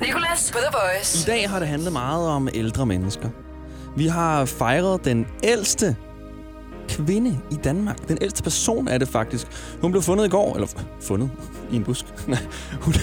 [0.00, 1.28] Nicolas på The Voice.
[1.28, 3.28] I dag har det handlet meget om ældre mennesker.
[3.96, 5.96] Vi har fejret den ældste
[6.88, 8.08] kvinde i Danmark.
[8.08, 9.46] Den ældste person er det faktisk.
[9.80, 10.68] Hun blev fundet i går, eller
[11.00, 11.30] fundet
[11.72, 12.04] i en busk.
[12.28, 12.38] Nej,
[12.80, 12.94] hun,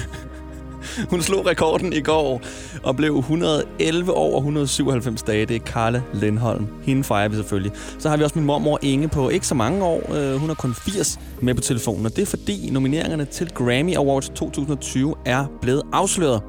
[1.10, 2.42] hun slog rekorden i går
[2.84, 5.46] og blev 111 år og 197 dage.
[5.46, 6.68] Det er Karla Lindholm.
[6.84, 7.72] Hende fejrer vi selvfølgelig.
[8.00, 10.14] Så har vi også min mormor Inge på ikke så mange år.
[10.16, 12.06] Øh, hun er kun 80 med på telefonen.
[12.06, 16.42] Og det er fordi nomineringerne til Grammy Awards 2020 er blevet afsløret.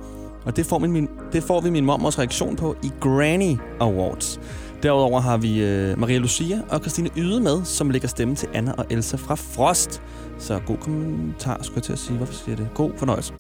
[0.45, 4.40] Og det får, min, det får vi min mormors reaktion på i Granny Awards.
[4.82, 8.72] Derudover har vi øh, Maria Lucia og Christine Yde med, som lægger stemme til Anna
[8.72, 10.02] og Elsa fra Frost.
[10.38, 12.16] Så god kommentar, skulle jeg til at sige.
[12.16, 12.68] Hvorfor siger det?
[12.75, 13.32] God fornøjelse.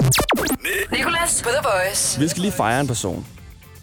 [0.92, 2.20] Nicolas på The Voice.
[2.20, 3.26] Vi skal lige fejre en person.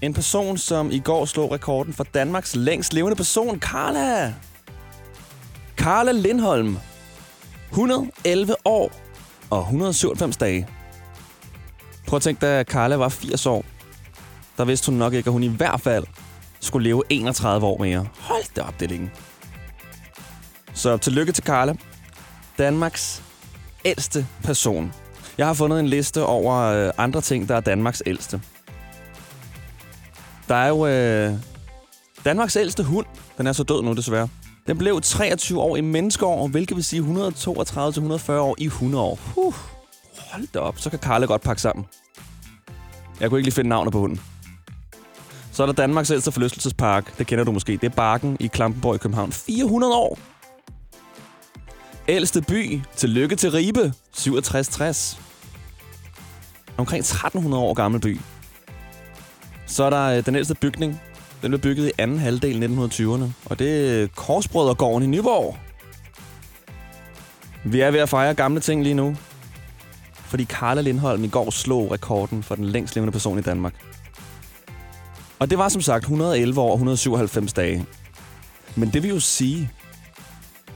[0.01, 4.33] En person, som i går slog rekorden for Danmarks længst levende person, Carla.
[5.77, 6.77] Carla Lindholm.
[7.69, 8.91] 111 år
[9.49, 10.67] og 197 dage.
[12.11, 13.65] Prøv at tænke, da Carla var 80 år,
[14.57, 16.03] der vidste hun nok ikke, at hun i hvert fald
[16.59, 18.07] skulle leve 31 år mere.
[18.19, 19.11] Hold da op, det er længe.
[20.73, 21.75] Så tillykke til Carla.
[22.57, 23.23] Danmarks
[23.85, 24.93] ældste person.
[25.37, 28.41] Jeg har fundet en liste over øh, andre ting, der er Danmarks ældste.
[30.47, 31.33] Der er jo øh,
[32.25, 33.05] Danmarks ældste hund.
[33.37, 34.27] Den er så død nu, desværre.
[34.67, 39.19] Den blev 23 år i menneskeår, hvilket vil sige 132-140 år i 100 år.
[39.35, 39.53] Huh.
[40.31, 41.85] Hold da op, så kan Karla godt pakke sammen.
[43.21, 44.21] Jeg kunne ikke lige finde navnet på hunden.
[45.51, 47.17] Så er der Danmarks ældste forlystelsespark.
[47.17, 47.71] Det kender du måske.
[47.71, 49.31] Det er Barken i Klampenborg i København.
[49.31, 50.19] 400 år.
[52.07, 52.81] Ældste by.
[52.95, 53.93] Tillykke til Ribe.
[54.13, 55.19] 6760.
[56.77, 58.19] Omkring 1300 år gammel by.
[59.65, 61.01] Så er der øh, den ældste bygning.
[61.41, 63.25] Den blev bygget i anden halvdel 1920'erne.
[63.45, 65.57] Og det er Korsbrødregården i Nyborg.
[67.65, 69.15] Vi er ved at fejre gamle ting lige nu.
[70.31, 73.73] Fordi Karla Lindholm i går slog rekorden for den længst levende person i Danmark.
[75.39, 77.85] Og det var som sagt 111 år og 197 dage.
[78.75, 79.71] Men det vil jo sige,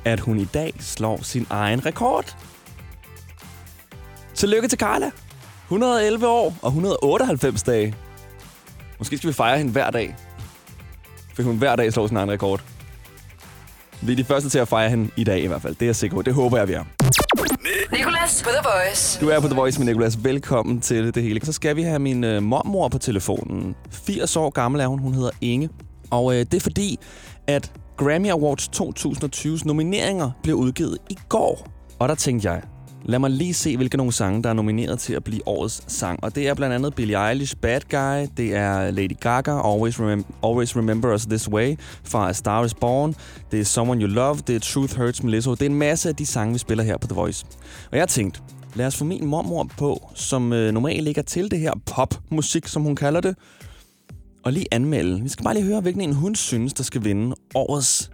[0.05, 2.37] at hun i dag slår sin egen rekord.
[4.33, 5.11] Tillykke til Carla.
[5.63, 7.95] 111 år og 198 dage.
[8.99, 10.15] Måske skal vi fejre hende hver dag.
[11.35, 12.63] For hun hver dag slår sin egen rekord.
[14.01, 15.75] Vi er de første til at fejre hende i dag i hvert fald.
[15.75, 16.21] Det er jeg sikker på.
[16.21, 16.83] Det håber jeg, vi er.
[18.25, 19.19] Nicolas på The Voice.
[19.21, 20.23] Du er på The Voice med Nicolas.
[20.23, 21.45] Velkommen til det hele.
[21.45, 23.75] Så skal vi have min øh, mormor på telefonen.
[23.91, 24.99] 80 år gammel er hun.
[24.99, 25.69] Hun hedder Inge.
[26.11, 26.99] Og øh, det er fordi,
[27.47, 31.67] at Grammy Awards 2020's nomineringer blev udgivet i går.
[31.99, 32.61] Og der tænkte jeg,
[33.05, 36.23] lad mig lige se, hvilke nogle sange, der er nomineret til at blive årets sang.
[36.23, 40.33] Og det er blandt andet Billie Eilish, Bad Guy, det er Lady Gaga, Always, Remem-
[40.43, 43.15] Always Remember Us This Way, fra A Star Is Born,
[43.51, 45.51] det er Someone You Love, det er Truth Hurts med Lizzo.
[45.51, 47.45] Det er en masse af de sange, vi spiller her på The Voice.
[47.91, 48.39] Og jeg tænkte,
[48.75, 52.81] lad os få min mormor på, som øh, normalt ligger til det her popmusik, som
[52.83, 53.35] hun kalder det,
[54.43, 55.21] og lige anmelde.
[55.21, 58.11] Vi skal bare lige høre, hvilken en hun synes, der skal vinde årets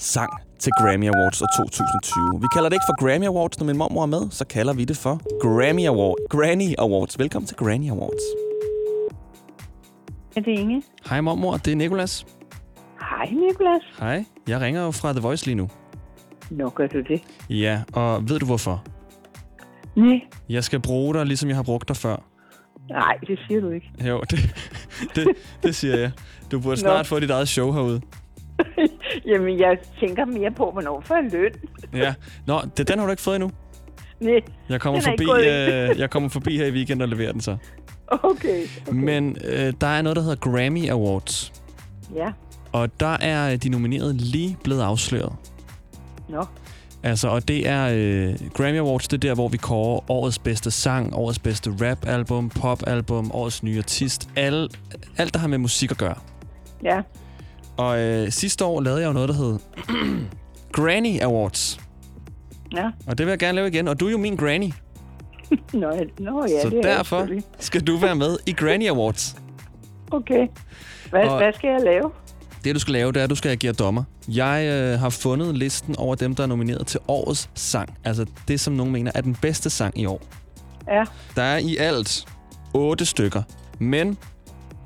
[0.00, 2.40] sang til Grammy Awards 2020.
[2.40, 4.84] Vi kalder det ikke for Grammy Awards, når min mormor er med, så kalder vi
[4.84, 6.16] det for Grammy Award.
[6.30, 7.18] Granny Awards.
[7.18, 8.22] Velkommen til Granny Awards.
[10.36, 10.82] Er det Inge?
[11.10, 12.26] Hej mormor, det er Nikolas.
[13.00, 13.82] Hej, Nicolas.
[13.98, 15.68] Hej, jeg ringer jo fra The Voice lige nu.
[16.50, 17.22] Nå, gør du det?
[17.50, 18.84] Ja, og ved du hvorfor?
[19.96, 22.16] Nej, Jeg skal bruge dig, ligesom jeg har brugt dig før.
[22.88, 23.90] nej, det siger du ikke.
[24.08, 24.38] Jo, det,
[25.14, 25.26] det,
[25.62, 26.10] det siger jeg.
[26.52, 28.00] Du burde snart få dit eget show herude.
[29.26, 31.52] Jamen, jeg tænker mere på, hvornår får jeg løn.
[31.94, 32.14] Ja.
[32.46, 33.50] Nå, det, den har du ikke fået endnu.
[34.20, 37.32] Nej, Jeg kommer, Den er forbi, øh, jeg kommer forbi her i weekenden og leverer
[37.32, 37.56] den så.
[38.08, 38.22] okay.
[38.86, 38.92] okay.
[38.92, 41.52] Men øh, der er noget, der hedder Grammy Awards.
[42.14, 42.32] Ja,
[42.72, 45.32] Og der er de nominerede lige blevet afsløret.
[46.28, 46.44] nå.
[47.02, 50.70] Altså, og det er øh, Grammy Awards, det er der, hvor vi kårer årets bedste
[50.70, 54.28] sang, årets bedste rap-album, pop-album, årets nye artist.
[54.36, 54.68] Alle,
[55.16, 56.14] alt, der har med musik at gøre.
[56.84, 57.00] Ja,
[57.80, 59.58] Og øh, sidste år lavede jeg jo noget, der hed
[60.76, 61.80] Granny Awards.
[62.76, 62.90] ja.
[63.06, 63.88] Og det vil jeg gerne lave igen.
[63.88, 64.72] Og du er jo min granny.
[65.72, 67.44] Nå, nå ja, så det er derfor selvfølgelig.
[67.58, 69.36] skal du være med i Granny Awards.
[70.12, 70.46] Okay.
[71.10, 72.10] Hvad, Og- hvad skal jeg lave?
[72.64, 74.02] Det, du skal lave, det er, at du skal agere dommer.
[74.28, 77.98] Jeg øh, har fundet listen over dem, der er nomineret til årets sang.
[78.04, 80.22] Altså det, som nogen mener er den bedste sang i år.
[80.88, 81.04] Ja,
[81.36, 82.24] Der er i alt
[82.74, 83.42] otte stykker,
[83.78, 84.18] men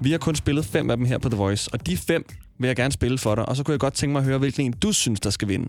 [0.01, 2.25] vi har kun spillet fem af dem her på The Voice, og de fem
[2.59, 4.39] vil jeg gerne spille for dig, og så kunne jeg godt tænke mig at høre,
[4.39, 5.69] hvilken en du synes, der skal vinde.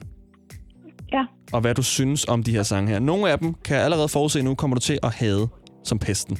[1.13, 1.25] ja.
[1.53, 2.99] Og hvad du synes om de her sange her.
[2.99, 5.47] Nogle af dem kan jeg allerede forudse nu, kommer du til at hade
[5.83, 6.37] som pesten.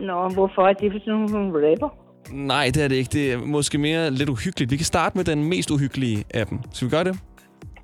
[0.00, 1.88] Nå, hvorfor er det for sådan nogle rapper?
[2.32, 3.10] Nej, det er det ikke.
[3.12, 4.70] Det er måske mere lidt uhyggeligt.
[4.70, 6.58] Vi kan starte med den mest uhyggelige af dem.
[6.72, 7.18] Skal vi gøre det?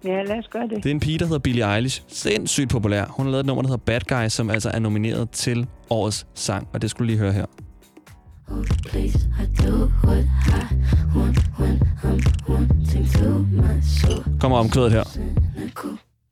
[0.04, 0.76] Ja, lad os gøre det.
[0.76, 2.02] Det er en pige, der hedder Billie Eilish.
[2.08, 3.04] Sindssygt populær.
[3.04, 6.26] Hun har lavet et nummer, der hedder Bad Guy, som altså er nomineret til årets
[6.34, 6.68] sang.
[6.72, 7.44] Og det skulle du lige høre her.
[14.40, 15.04] Kommer omkvædet her.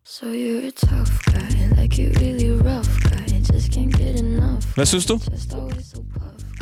[0.04, 3.26] So you're a tough guy, like you really rough guy.
[3.52, 4.74] Just can't get enough.
[4.74, 5.14] Hvad synes du?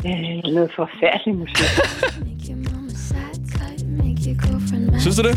[0.05, 1.71] Øh, noget forfærdelig musik.
[2.19, 5.35] Make your mama sad type, make your girlfriend mad Synes du det?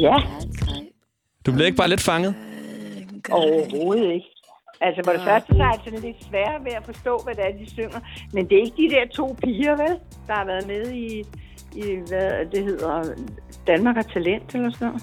[0.00, 0.16] Ja.
[1.46, 2.34] Du bliver ikke bare lidt fanget?
[3.30, 4.26] Overhovedet ikke.
[4.80, 7.44] Altså, for det første, så er det sådan lidt svært ved at forstå, hvad det
[7.44, 8.00] er, de synger.
[8.32, 9.96] Men det er ikke de der to piger, vel?
[10.26, 11.08] Der har været med i,
[11.76, 13.02] i hvad det hedder,
[13.66, 15.02] Danmark har talent eller sådan noget.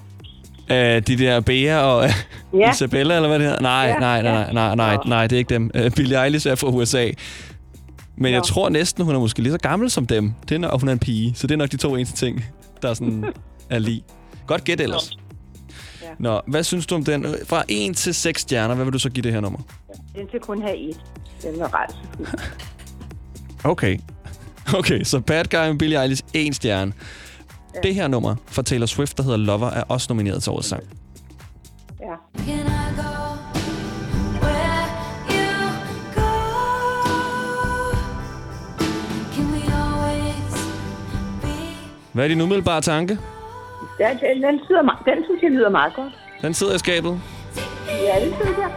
[0.98, 2.10] Øh, de der Bea og
[2.54, 2.72] ja.
[2.74, 3.62] Isabella, eller hvad det hedder?
[3.62, 5.72] Nej, Ja, nej, nej, nej, nej, nej, det er ikke dem.
[5.86, 7.10] Uh, Billie Eilish er fra USA.
[8.18, 8.44] Men jeg Nå.
[8.44, 10.34] tror næsten, hun er måske lige så gammel som dem.
[10.50, 12.26] Det er, nok- og hun er en pige, så det er nok de to eneste
[12.26, 12.46] ting,
[12.82, 13.26] der sådan
[13.70, 14.04] er lige.
[14.48, 15.18] Godt gæt ellers.
[16.20, 16.24] Ja.
[16.24, 17.26] Nå, hvad synes du om den?
[17.46, 19.60] Fra 1 til 6 stjerner, hvad vil du så give det her nummer?
[20.16, 21.02] Den skal kun have et.
[21.42, 22.40] Den var rædselsfuld.
[23.66, 23.98] Okay.
[24.76, 26.94] Okay, så Bad Guy med Billie Eilish, 1 stjerne.
[27.76, 27.80] Ja.
[27.84, 30.84] Det her nummer fra Taylor Swift, der hedder Lover, er også nomineret til årets sang.
[32.02, 32.16] Ja.
[42.14, 43.18] Hvad er din umiddelbare tanke?
[43.98, 46.14] Den, den, den, sidder, den synes jeg lyder meget godt.
[46.42, 47.22] Den sidder i skabet.
[47.88, 48.72] Ja, det synes jeg.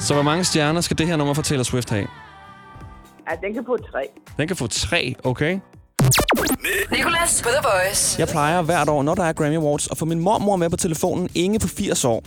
[0.00, 2.06] Så hvor mange stjerner skal det her nummer fra Taylor Swift have?
[3.30, 4.02] Ja, den kan få tre.
[4.36, 5.58] Den kan få tre, okay?
[6.92, 8.20] Nicolas på The Voice.
[8.20, 10.76] Jeg plejer hvert år, når der er Grammy Awards, at få min mormor med på
[10.76, 12.22] telefonen, Inge på 80 år.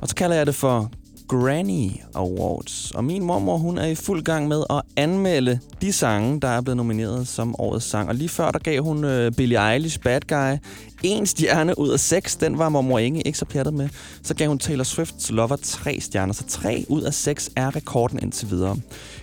[0.00, 0.90] Og så kalder jeg det for
[1.28, 2.90] Granny Awards.
[2.90, 6.60] Og min mormor, hun er i fuld gang med at anmelde de sange, der er
[6.60, 8.08] blevet nomineret som årets sang.
[8.08, 10.58] Og lige før, der gav hun uh, Billie Eilish, Bad Guy,
[11.02, 12.36] en stjerne ud af seks.
[12.36, 13.88] Den var mormor Inge ikke så pjattet med.
[14.22, 16.32] Så gav hun Taylor Swift's Lover tre stjerner.
[16.32, 18.76] Så tre ud af seks er rekorden indtil videre.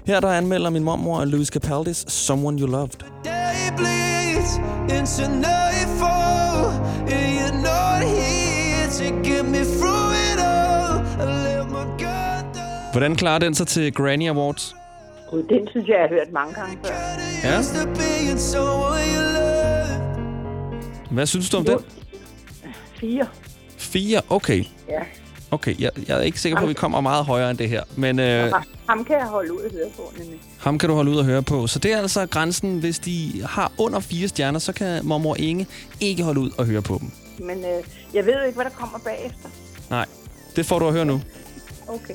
[0.06, 2.90] Her der anmelder min mormor Louis Capaldis Someone You Loved.
[3.24, 4.58] day bleeds
[4.90, 6.70] into nightfall,
[7.14, 9.83] and you're not here to get me free.
[12.94, 14.76] Hvordan klarer den sig til Granny Awards?
[15.30, 16.94] Gud, den synes jeg, jeg har hørt mange gange før.
[17.44, 17.62] Ja.
[21.12, 21.80] Hvad synes du om den?
[23.00, 23.28] Fire.
[23.78, 24.22] Fire?
[24.30, 24.64] Okay.
[24.90, 25.00] Ja.
[25.52, 27.84] Okay, jeg, jeg er ikke sikker på, at vi kommer meget højere end det her.
[27.96, 28.52] Men øh, Ha-
[28.90, 30.40] Ham kan jeg holde ud og høre på, nemlig.
[30.60, 31.68] ham kan du holde ud og høre på.
[31.68, 32.80] Så det er altså grænsen.
[32.80, 35.68] Hvis de har under fire stjerner, så kan mormor Inge
[36.02, 37.12] ikke holde ud og høre på dem.
[37.48, 39.50] Men øh, jeg ved jo ikke, hvad der kommer bagefter.
[39.90, 40.06] Nej,
[40.56, 41.22] det får du at høre nu.
[41.88, 42.14] Okay.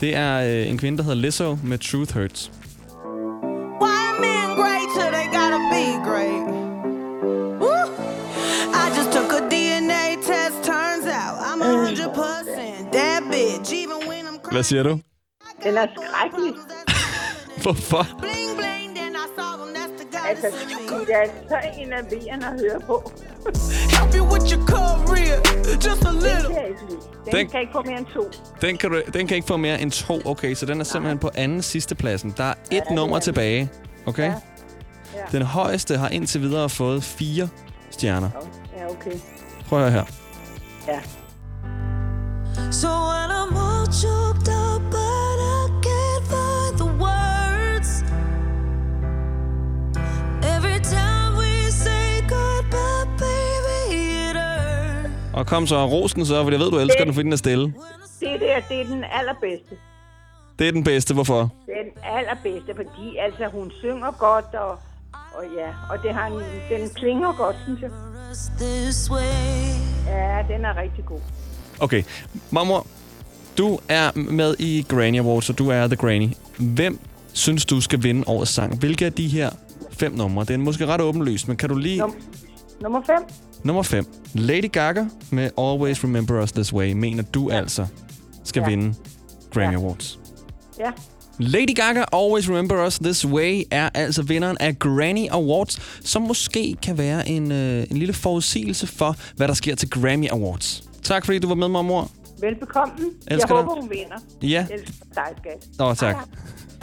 [0.00, 2.50] Det er øh, en kvinde, der hedder Lizzo med Truth Hurts.
[3.82, 6.44] Why are men great they gotta be great?
[7.62, 7.84] Woo!
[8.82, 13.98] I just took a DNA test, turns out I'm a hundred percent that bitch, even
[14.08, 14.64] when I'm Hvad crying.
[14.64, 14.98] siger du?
[15.64, 16.54] Den er skrækkelig.
[17.62, 18.06] Hvorfor?
[18.18, 20.46] Bling bling, then I saw them, that's the guy Altså,
[21.06, 23.12] det er så enerverende at høre på.
[23.90, 25.36] Help you with your career,
[25.86, 26.54] just a Den little.
[26.54, 26.80] kan jeg ikke.
[27.24, 28.30] Den, Den- kan ikke få mere end to.
[28.60, 30.20] Den kan, du, den kan ikke få mere end to.
[30.24, 32.34] Okay, så den er simpelthen på anden sidste pladsen.
[32.36, 33.20] Der er et det nummer er.
[33.20, 33.70] tilbage.
[34.06, 34.22] Okay?
[34.24, 34.34] Ja.
[35.14, 35.38] Ja.
[35.38, 37.48] Den højeste har indtil videre fået fire
[37.90, 38.30] stjerner.
[38.76, 39.18] Ja, okay.
[39.68, 40.10] Prøv at høre her.
[40.88, 41.00] Ja.
[42.70, 44.63] So when I'm all choked up,
[55.34, 57.36] Og kom så, rosen så, for jeg ved, du elsker Det- den, fordi den er
[57.36, 57.64] stille.
[58.20, 59.74] Det der, det er den allerbedste.
[60.58, 61.14] Det er den bedste.
[61.14, 61.40] Hvorfor?
[61.66, 64.70] Den allerbedste, fordi altså, hun synger godt, og,
[65.12, 66.32] og ja, og det har en,
[66.78, 67.90] den klinger godt, synes jeg.
[70.06, 71.20] Ja, den er rigtig god.
[71.80, 72.02] Okay,
[72.50, 72.86] mormor,
[73.58, 76.28] du er med i Granny Awards, og du er The Granny.
[76.58, 76.98] Hvem
[77.32, 78.78] synes du skal vinde årets sang?
[78.78, 79.50] Hvilke af de her
[79.92, 80.44] fem numre?
[80.44, 82.02] Det er måske ret åbenlyst, men kan du lige...
[82.04, 82.14] Num-
[82.80, 83.16] nummer 5.
[83.64, 84.06] Nummer 5.
[84.34, 87.86] Lady Gaga med Always Remember Us This Way, mener du altså
[88.44, 88.68] skal Ja.
[88.68, 88.94] vinde
[89.50, 89.78] Grammy Ja.
[89.78, 90.18] Awards.
[90.78, 90.90] Ja.
[91.38, 96.76] Lady Gaga Always Remember Us This Way er altså vinderen af Grammy Awards, som måske
[96.82, 100.84] kan være en, øh, en lille forudsigelse for, hvad der sker til Grammy Awards.
[101.02, 102.10] Tak fordi du var med, mormor.
[102.40, 102.94] Velbekomme.
[103.30, 103.48] Jeg dig.
[103.48, 104.16] håber, hun vinder.
[104.42, 105.80] Ja, elsker dig, skat.
[105.80, 106.16] Åh, tak.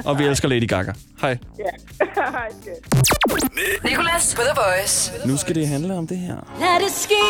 [0.05, 0.93] Og vi elsker Lady Gaga.
[1.21, 1.38] Hej.
[1.60, 1.71] Ja.
[2.38, 3.83] Hej, skat.
[3.83, 5.12] Nicolas på The Voice.
[5.25, 6.36] Nu skal det handle om det her.
[6.60, 7.24] Lad det ske,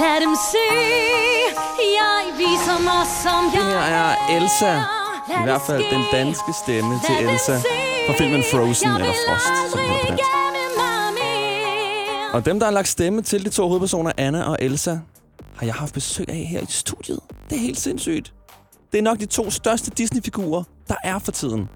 [0.00, 0.66] lad dem se.
[2.00, 4.74] Jeg viser mig som jeg Det her er Elsa.
[4.74, 7.56] I det hvert fald den danske stemme til Elsa
[8.06, 10.24] fra filmen Frozen, eller Frost, som den hedder på dansk.
[12.34, 14.90] Og dem, der har lagt stemme til de to hovedpersoner, Anna og Elsa,
[15.56, 17.20] har jeg haft besøg af her i studiet.
[17.50, 18.32] Det er helt sindssygt.
[18.92, 21.68] Det er nok de to største Disney-figurer, der er for tiden.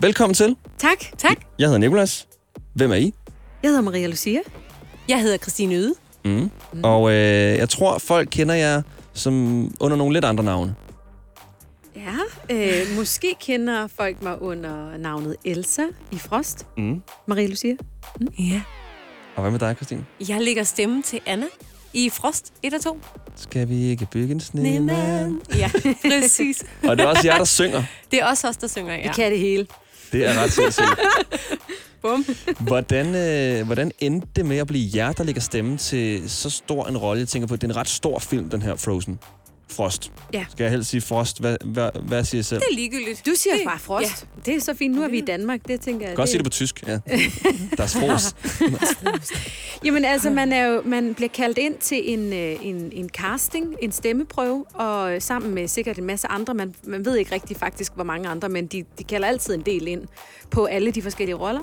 [0.00, 0.56] Velkommen til.
[0.78, 0.98] Tak.
[1.18, 1.36] Tak.
[1.58, 2.28] Jeg hedder Nikolas.
[2.74, 3.14] Hvem er I?
[3.62, 4.40] Jeg hedder Maria Lucia.
[5.08, 5.94] Jeg hedder Christine Yde.
[6.24, 6.30] Mm.
[6.30, 6.84] Mm.
[6.84, 7.16] Og øh,
[7.58, 10.74] jeg tror, folk kender jer som under nogle lidt andre navne.
[11.96, 12.16] Ja,
[12.50, 16.66] øh, måske kender folk mig under navnet Elsa i Frost.
[16.76, 17.02] Mm.
[17.26, 17.76] Maria Lucia.
[18.38, 18.62] Ja.
[19.36, 20.06] Og hvad med dig, Christine?
[20.28, 21.46] Jeg lægger stemme til Anna
[21.92, 23.00] i Frost 1 og 2.
[23.36, 25.40] Skal vi ikke bygge en snemand?
[25.56, 25.70] Ja,
[26.02, 26.64] præcis.
[26.88, 27.82] Og det er også jer, der synger.
[28.10, 29.02] Det er også os, der synger, ja.
[29.02, 29.66] Vi kan det hele.
[30.12, 30.86] Det er ret sindssygt.
[32.02, 32.26] Bum.
[32.60, 36.86] Hvordan, øh, hvordan endte det med at blive jer, der lægger stemme til så stor
[36.86, 37.20] en rolle?
[37.20, 39.18] Jeg tænker på, at det er en ret stor film, den her Frozen.
[39.70, 40.12] Frost.
[40.32, 40.44] Ja.
[40.50, 41.40] Skal jeg helst sige Frost?
[41.40, 42.60] Hvad, hvad, hvad siger jeg selv?
[42.60, 43.26] Det er ligegyldigt.
[43.26, 44.26] Du siger Det- bare Frost.
[44.36, 44.40] Ja.
[44.50, 44.94] Det er så fint.
[44.96, 45.60] Nu er vi i Danmark.
[45.68, 46.16] Det tænker jeg.
[46.16, 46.92] Godt sige det på tysk, ja.
[47.76, 48.36] Der er Frost.
[49.84, 53.74] Jamen altså, man, er jo, man bliver kaldt ind til en, øh, en, en casting,
[53.82, 56.54] en stemmeprøve, og sammen med sikkert en masse andre.
[56.54, 59.60] Man, man ved ikke rigtig faktisk, hvor mange andre, men de, de kalder altid en
[59.60, 60.02] del ind
[60.50, 61.60] på alle de forskellige roller.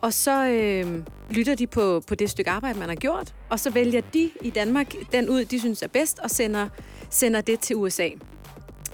[0.00, 3.70] Og så øh, lytter de på, på det stykke arbejde, man har gjort, og så
[3.70, 6.68] vælger de i Danmark den ud, de synes er bedst, og sender,
[7.10, 8.08] sender det til USA.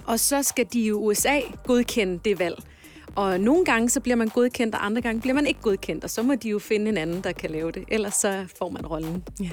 [0.07, 2.59] Og så skal de i USA godkende det valg.
[3.17, 6.11] Og nogle gange så bliver man godkendt, og andre gange bliver man ikke godkendt, og
[6.11, 7.85] så må de jo finde en anden, der kan lave det.
[7.89, 9.23] Ellers så får man rollen.
[9.41, 9.51] Ja.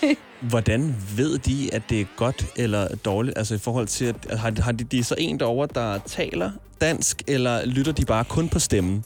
[0.50, 3.38] Hvordan ved de, at det er godt eller dårligt?
[3.38, 6.50] Altså i forhold til, at har, har de, de er så en derovre, der taler
[6.80, 9.04] dansk, eller lytter de bare kun på stemmen?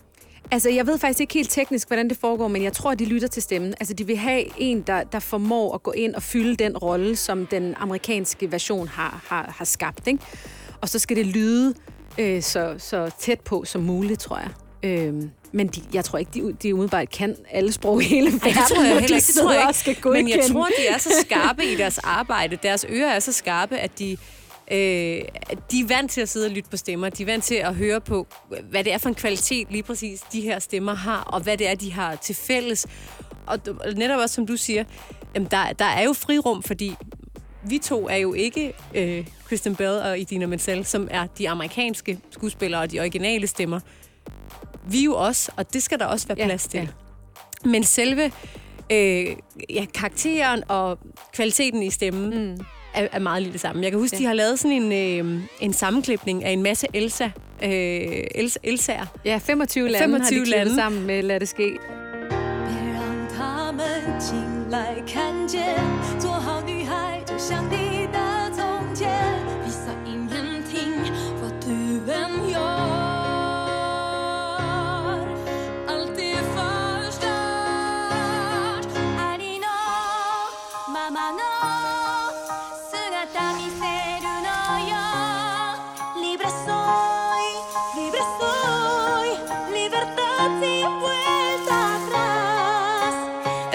[0.50, 3.28] Altså, jeg ved faktisk ikke helt teknisk, hvordan det foregår, men jeg tror, de lytter
[3.28, 3.74] til stemmen.
[3.80, 7.16] Altså, de vil have en, der, der formår at gå ind og fylde den rolle,
[7.16, 10.06] som den amerikanske version har, har, har skabt.
[10.06, 10.18] Ikke?
[10.80, 11.74] Og så skal det lyde
[12.18, 14.50] øh, så, så tæt på som muligt, tror jeg.
[14.82, 18.48] Øhm, men de, jeg tror ikke, de, de umiddelbart kan alle sprog i hele verden.
[18.48, 19.26] Ej, det tror jeg heller ikke.
[19.26, 20.08] Det tror jeg ikke.
[20.10, 22.58] Men jeg tror, de er så skarpe i deres arbejde.
[22.62, 24.16] Deres ører er så skarpe, at de,
[24.70, 24.78] øh,
[25.70, 27.08] de er vant til at sidde og lytte på stemmer.
[27.08, 28.26] De er vant til at høre på,
[28.70, 31.68] hvad det er for en kvalitet lige præcis de her stemmer har, og hvad det
[31.68, 32.86] er, de har til fælles.
[33.46, 33.58] Og
[33.96, 34.84] netop også, som du siger,
[35.34, 36.94] jamen der, der er jo frirum, fordi
[37.64, 42.18] vi to er jo ikke øh, Kristen Bell og Idina Menzel, som er de amerikanske
[42.30, 43.80] skuespillere og de originale stemmer.
[44.90, 46.80] Vi er jo også, og det skal der også være Ja, plads til.
[46.80, 46.86] ja.
[47.68, 48.32] Men selve
[48.92, 49.36] øh,
[49.70, 50.98] ja, karakteren og
[51.32, 53.83] kvaliteten i stemmen mm er, er meget lidt det samme.
[53.83, 54.21] Jeg kan huske, ja.
[54.21, 57.29] de har lavet sådan en, øh, en sammenklipning af en masse Elsa,
[57.63, 57.69] øh,
[58.35, 59.05] Elsa, Elsa'er.
[59.25, 60.75] Ja, 25 lande 25 har de klippet lande.
[60.75, 61.77] sammen med Lad det ske.
[62.67, 63.83] 别让他们
[64.19, 64.35] 进
[64.69, 65.61] 来看见，
[66.19, 67.96] 做好女孩就像你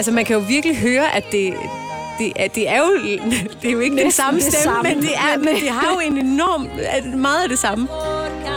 [0.03, 1.53] Altså, man kan jo virkelig høre, at det,
[2.19, 2.93] det, er, det er jo
[3.61, 5.93] det er jo ikke den samme det stemme, samme, men det, er, men- det har
[5.93, 6.67] jo en enorm,
[7.19, 7.87] meget af det samme.
[7.91, 8.49] Orkan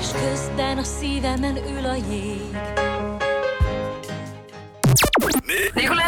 [0.00, 2.40] Østkysten og sidanen ulojik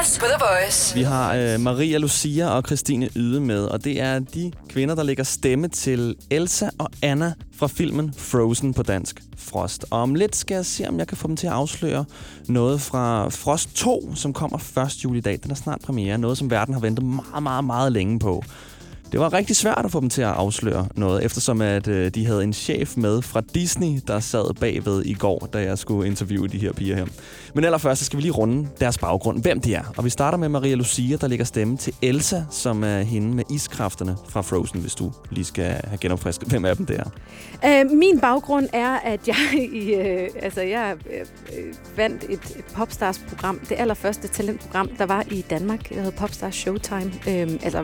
[0.03, 0.95] Nicolas på The Voice.
[0.95, 5.03] Vi har øh, Maria Lucia og Christine Yde med, og det er de kvinder, der
[5.03, 9.85] lægger stemme til Elsa og Anna fra filmen Frozen på dansk, Frost.
[9.91, 12.05] Og om lidt skal jeg se, om jeg kan få dem til at afsløre
[12.49, 15.05] noget fra Frost 2, som kommer 1.
[15.05, 15.39] juli i dag.
[15.43, 18.45] Den er snart premiere, noget som verden har ventet meget, meget, meget længe på.
[19.13, 22.27] Det var rigtig svært at få dem til at afsløre noget, eftersom at øh, de
[22.27, 26.49] havde en chef med fra Disney, der sad bagved i går, da jeg skulle interviewe
[26.49, 27.07] de her piger her.
[27.55, 29.83] Men allerførst så skal vi lige runde deres baggrund, hvem de er.
[29.97, 33.45] Og vi starter med Maria Lucia, der lægger stemme til Elsa, som er hende med
[33.51, 37.11] iskræfterne fra Frozen, hvis du lige skal have genopfrisket, hvem af dem det er.
[37.85, 39.37] Øh, min baggrund er, at jeg
[39.83, 41.21] i, øh, altså jeg øh,
[41.59, 45.89] øh, vandt et, et Popstars-program, det allerførste talentprogram, der var i Danmark.
[45.89, 47.13] Det hedder Popstars Showtime.
[47.29, 47.79] Øh, altså,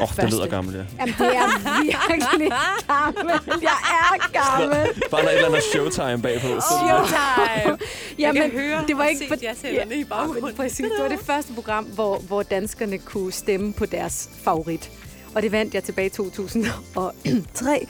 [0.00, 0.84] oh, det lyder gammelt, ja.
[1.00, 2.52] Jamen, det er virkelig
[2.86, 3.62] gammelt.
[3.62, 5.02] Jeg er gammel.
[5.10, 6.48] Bare der er et eller andet showtime bagpå.
[6.60, 7.78] Så Showtime!
[8.18, 10.54] Jamen, Jeg kan høre det var ikke se jazzhænderne i baggrunden.
[10.56, 14.90] præcis, det var det første program, hvor, hvor danskerne kunne stemme på deres favorit.
[15.34, 17.86] Og det vandt jeg tilbage i 2003.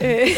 [0.00, 0.28] Øh,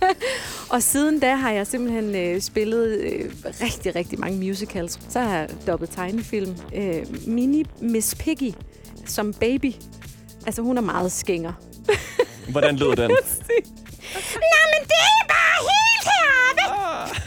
[0.74, 4.98] og siden da har jeg simpelthen øh, spillet øh, rigtig, rigtig mange musicals.
[5.08, 6.54] Så har jeg dobbelt tegnefilm.
[6.74, 8.52] Øh, Mini Miss Piggy
[9.06, 9.72] som baby.
[10.46, 11.52] Altså, hun er meget skænger.
[12.48, 13.10] Hvordan lød den?
[13.10, 17.20] Nå, men det er bare helt heroppe!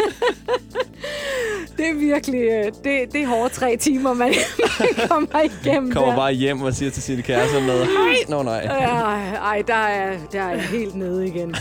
[1.77, 2.41] det det er virkelig...
[2.41, 4.34] øh, Det, det er hårde tre timer, man,
[4.79, 6.15] man kommer igennem Kommer der.
[6.15, 8.60] bare hjem og siger til sine kærester med, hej, nå nej.
[8.65, 11.55] Ej, ej, der er, der er jeg helt nede igen.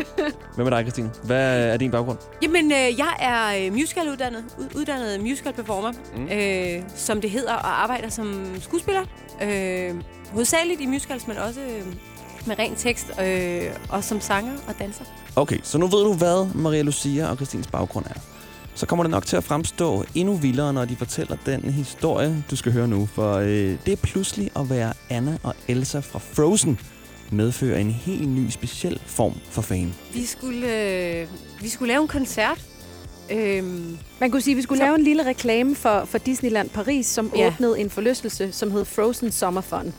[0.54, 1.10] Hvad med dig, Christine?
[1.24, 2.18] Hvad er din baggrund?
[2.42, 6.28] Jamen, øh, jeg er øh, musicaluddannet, ud- uddannet musical performer, mm.
[6.32, 9.02] øh, som det hedder, og arbejder som skuespiller.
[9.42, 9.94] Øh,
[10.32, 11.86] hovedsageligt i musicals, men også øh,
[12.46, 15.04] med ren tekst, øh, og som sanger og danser.
[15.36, 18.20] Okay, så nu ved du, hvad Maria Lucia og Christines baggrund er.
[18.74, 22.56] Så kommer det nok til at fremstå endnu vildere, når de fortæller den historie, du
[22.56, 23.06] skal høre nu.
[23.06, 26.80] For øh, det er pludselig at være Anna og Elsa fra Frozen
[27.30, 29.94] medfører en helt ny speciel form for fan.
[30.14, 31.26] Vi skulle, øh,
[31.60, 32.64] vi skulle lave en koncert.
[33.30, 36.70] Øhm, Man kunne sige, at vi skulle Så- lave en lille reklame for, for Disneyland
[36.70, 37.46] Paris, som Ja.
[37.46, 39.94] åbnede en forlystelse, som hed Frozen Summer Fun.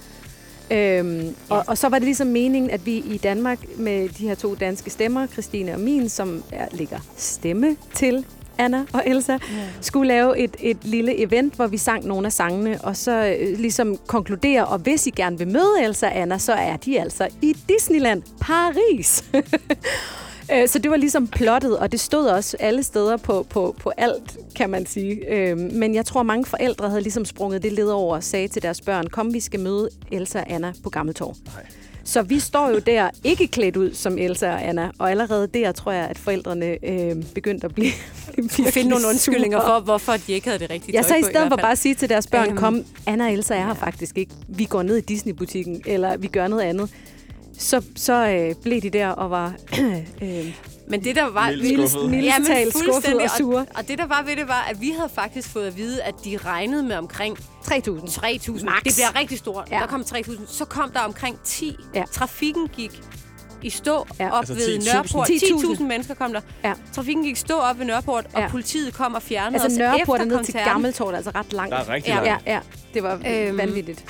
[0.71, 4.35] Øhm, og, og så var det ligesom meningen, at vi i Danmark med de her
[4.35, 8.25] to danske stemmer, Christine og min, som er, ligger stemme til
[8.57, 9.37] Anna og Elsa,
[9.81, 13.59] skulle lave et, et lille event, hvor vi sang nogle af sangene, og så øh,
[13.59, 17.27] ligesom konkludere, og hvis I gerne vil møde Elsa og Anna, så er de altså
[17.41, 19.23] i Disneyland Paris.
[20.53, 23.91] Øh, Så det var ligesom plottet, og det stod også alle steder på, på, på
[23.97, 25.33] alt, kan man sige.
[25.33, 28.61] Øh, Men jeg tror, mange forældre havde ligesom sprunget det led over og sagde til
[28.61, 31.35] deres børn, kom, vi skal møde Elsa og Anna på Gammeltorv.
[32.03, 35.71] Så vi står jo der, ikke klædt ud som Elsa og Anna, og allerede der
[35.71, 37.91] tror jeg, at forældrene øh, begyndte at blive
[38.67, 41.29] at finde nogle undskyldninger for, hvorfor de ikke havde det rigtige Ja, så i på,
[41.29, 43.73] stedet for bare at sige til deres børn, Øhm, kom, Anna og Elsa er her
[43.73, 44.31] faktisk ikke.
[44.47, 46.89] Vi går ned i Disney-butikken, eller vi gør noget andet.
[47.59, 49.53] Så, så øh, blev de der og var
[50.21, 50.53] øh,
[50.89, 51.47] Men det, der var...
[51.49, 52.09] Mildt skuffet.
[52.11, 53.23] men fuldstændig.
[53.23, 53.59] og sure.
[53.61, 56.01] Og, og det, der var ved det, var, at vi havde faktisk fået at vide,
[56.03, 57.43] at de regnede med omkring 3.000.
[57.69, 58.63] 3.000.
[58.65, 58.83] Max.
[58.83, 59.67] Det bliver rigtig stort.
[59.71, 59.79] Ja.
[59.79, 60.39] Der kom 3.000.
[60.57, 61.75] Så kom der omkring 10.
[61.95, 62.03] Ja.
[62.11, 63.01] Trafikken gik
[63.61, 64.29] i stå Ja.
[64.31, 64.93] op Altså ved 10.000.
[64.93, 65.29] Nørreport.
[65.29, 65.77] 10.000.
[65.77, 66.41] 10.000 mennesker kom der.
[66.63, 66.73] Ja.
[66.93, 68.47] Trafikken gik stå op ved Nørreport, og Ja.
[68.49, 70.53] politiet kom og fjernede Altså os Nørreport er efter ned til.
[70.65, 71.71] Gammeltorv, altså ret langt.
[71.71, 72.23] Der er rigtig Ja.
[72.23, 72.45] langt.
[72.47, 72.59] Ja, ja.
[72.93, 74.05] Det var Øhm, vanvittigt.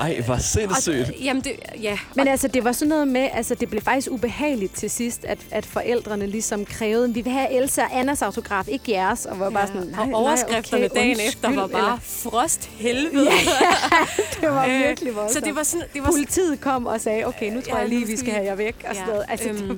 [0.00, 1.08] Ej, hvor sindssygt.
[1.08, 1.52] Og, jamen, det,
[1.82, 1.98] ja.
[2.16, 5.38] Men altså, det var sådan noget med, altså det blev faktisk ubehageligt til sidst, at,
[5.50, 9.26] at forældrene ligesom krævede, vi vil have Elsa og Annas autograf, ikke jeres.
[9.26, 12.70] Og var bare sådan, nej, og overskrifterne nej, okay, dagen undskyld, efter var bare frost
[12.84, 13.30] helvede.
[13.30, 15.32] Ja, det var Øh, virkelig voldsomt.
[15.32, 15.86] Så det var sådan...
[15.94, 18.32] Det var sådan Politiet kom og sagde, okay, nu tror Ja, jeg lige, vi skal
[18.32, 18.74] have jer væk.
[18.78, 19.24] Og Ja, sådan noget.
[19.28, 19.76] Altså, det øhm, var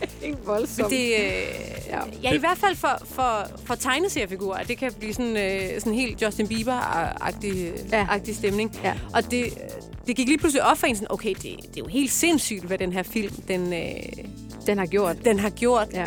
[0.26, 0.90] helt voldsomt.
[0.90, 1.32] det, øh,
[1.88, 1.98] Ja.
[2.22, 2.32] ja.
[2.34, 6.46] i hvert fald for, for, for tegneseriefigurer, det kan blive sådan, øh, sådan helt Justin
[6.46, 7.54] Bieber-agtig
[7.92, 7.98] Ja.
[7.98, 8.06] ja.
[8.10, 8.80] agtig stemning.
[8.84, 8.92] Ja.
[9.14, 9.44] Og det,
[10.06, 12.64] det gik lige pludselig op for en sådan, okay, det, det er jo helt sindssygt,
[12.64, 14.24] hvad den her film, den, øh,
[14.66, 15.16] Den har gjort.
[15.24, 15.88] den har gjort.
[15.92, 16.06] Ja.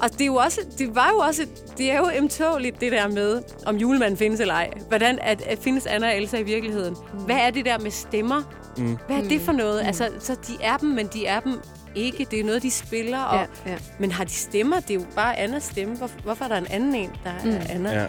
[0.00, 1.46] Og det, er jo også, det var jo også,
[1.78, 4.70] det er jo emtåligt det der med, om julemanden findes eller ej.
[4.88, 6.96] Hvordan at, at findes Anna og Elsa i virkeligheden?
[7.26, 8.42] Hvad er det der med stemmer?
[8.78, 8.98] Mm.
[9.06, 9.80] Hvad er det for noget?
[9.80, 11.60] Altså, så de er dem, men de er dem
[11.94, 12.26] ikke.
[12.30, 13.18] Det er noget, de spiller.
[13.20, 13.76] Og, Ja, ja.
[13.98, 14.80] Men har de stemmer?
[14.80, 15.96] Det er jo bare Annas stemme.
[15.96, 17.50] Hvor, hvorfor er der en anden en, der mm.
[17.50, 17.92] er Anna?
[17.92, 18.06] Ja.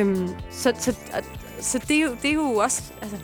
[0.00, 0.94] Øhm, så så,
[1.60, 2.82] så det, er jo, det er jo også...
[3.02, 3.16] Altså,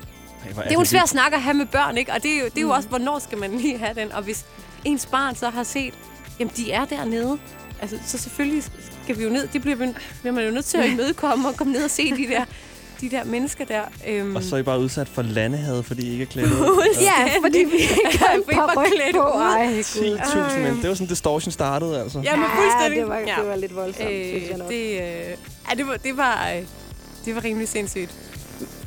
[0.48, 2.12] Det er jo en svær snak at have med børn, ikke?
[2.12, 4.12] Og det er jo, det er jo også, hvornår skal man lige have den?
[4.12, 4.44] Og hvis
[4.84, 5.94] ens barn så har set,
[6.40, 7.38] jamen de er dernede,
[7.80, 8.62] altså, så selvfølgelig
[9.04, 9.48] skal vi jo ned.
[9.52, 9.86] Det bliver, vi,
[10.20, 12.44] bliver man jo nødt til at imødekomme og komme ned og se de der,
[13.00, 13.82] de der mennesker der.
[14.08, 16.96] Øhm, Og så er I bare udsat for landehad, fordi I ikke er klædt ud.
[17.00, 17.76] Ja, fordi vi
[18.06, 19.22] ikke har ryg klædt på.
[19.22, 20.18] Ej, gud.
[20.18, 22.20] 10.000 men Det var sådan, distortion startede, altså.
[22.24, 22.96] ja, men fuldstændig.
[22.96, 23.34] Ja, det var, ja.
[23.40, 24.68] det var lidt voldsomt, øh, synes jeg nok.
[24.68, 25.36] det, øh,
[25.70, 26.62] ja, det var, det var, øh,
[27.24, 28.10] det var rimelig sindssygt.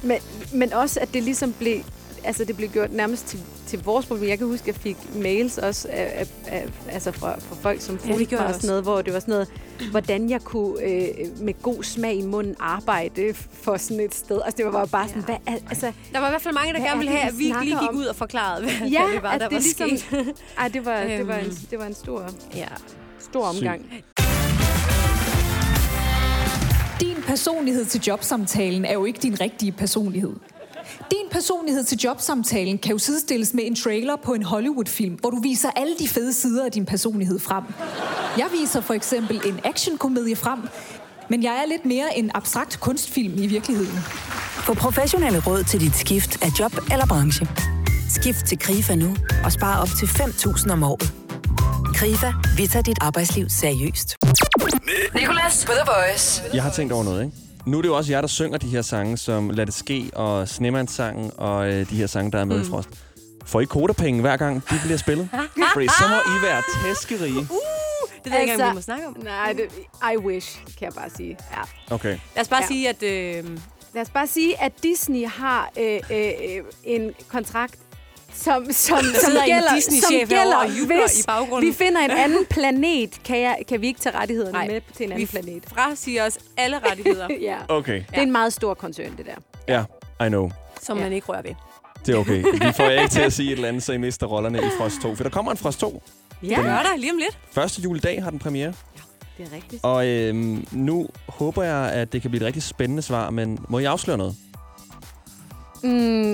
[0.04, 0.18] Men,
[0.54, 1.78] men også, at det ligesom blev,
[2.24, 4.30] altså det blev gjort nærmest til, til vores problem.
[4.30, 7.82] Jeg kan huske, at jeg fik mails også af, af, af, altså fra, fra folk,
[7.82, 9.48] som Ja, det fulgte mig og sådan noget, hvor det var sådan noget,
[9.92, 11.08] hvordan jeg kunne øh,
[11.42, 14.42] med god smag i munden arbejde for sådan et sted.
[14.46, 16.80] Altså det var bare sådan, hvad, er- altså, Der var i hvert fald mange, der
[16.80, 17.96] Hvad gerne er ville have, at vi lige gik om?
[17.98, 20.34] ud og forklarede, hvad, ja, hvad det var, at der det var ligesom, sket.
[20.60, 21.56] ej, det var, det, var en, Øhm.
[21.72, 22.68] det var en stor, Ja.
[23.20, 23.82] stor omgang.
[23.82, 24.02] Din
[27.36, 30.34] personlighed til jobsamtalen er jo ikke din rigtige personlighed.
[31.12, 35.40] Din personlighed til jobsamtalen kan jo sidestilles med en trailer på en Hollywood-film, hvor du
[35.42, 37.64] viser alle de fede sider af din personlighed frem.
[38.38, 40.60] Jeg viser for eksempel en actionkomedie frem,
[41.30, 44.00] men jeg er lidt mere en abstrakt kunstfilm i virkeligheden.
[44.68, 47.48] Få professionelle råd til dit skift af job eller branche.
[48.10, 51.14] Skift til KRIFA nu og spare op til 5.000 om året.
[51.94, 54.16] KRIFA, vi tager dit arbejdsliv seriøst.
[55.16, 56.44] Nicolas på The Voice.
[56.54, 57.38] Jeg har tænkt over noget, ikke?
[57.66, 60.12] Nu er det jo også jer, der synger de her sange, som Lad det ske
[60.16, 62.62] og Snemandssangen og øh, de her sange, der er med mm.
[62.62, 62.90] i Frost.
[63.46, 65.30] Får I kodapenge hver gang, de bliver spillet?
[65.74, 67.38] Fordi så må I være tæskerige.
[67.38, 67.52] Uh, det
[68.26, 69.18] ved jeg ikke engang, vi må snakke om.
[69.24, 69.66] Nej, det,
[70.14, 71.38] I wish, kan jeg bare sige.
[71.52, 71.96] Ja.
[71.96, 72.18] Okay.
[72.36, 72.68] Lad os bare Ja.
[72.68, 73.04] sige, at...
[73.04, 73.58] Øh,
[73.94, 77.76] Lad os bare sige, at Disney har øh, øh, øh, en kontrakt
[78.36, 81.70] som, som, Der som sidder en gælder, som gælder og hvis i baggrunden.
[81.70, 84.68] vi finder en anden planet, kan, jeg, kan vi ikke tage rettighederne Nej.
[84.68, 85.64] med til en anden Vi planet.
[85.68, 87.58] frasiger os alle rettigheder, ja.
[87.70, 89.36] Okay, Det er en meget stor koncern, det der.
[90.20, 90.50] ja, I know.
[90.82, 91.56] som man ikke rører ved.
[92.06, 92.44] Det er okay.
[92.44, 94.70] Vi får jer ikke til at sige et eller andet, så I mister rollerne i
[94.78, 95.16] Frost 2.
[95.16, 96.04] For der kommer en Frost 2.
[96.44, 96.48] Ja.
[96.48, 97.38] Det gør der lige om lidt.
[97.52, 98.74] Første juledag har den premiere.
[99.38, 99.84] Det er rigtigt.
[99.84, 103.80] Og øhm, nu håber jeg, at det kan blive et rigtig spændende svar, men må
[103.80, 104.36] I afsløre noget?
[105.84, 106.34] Mm,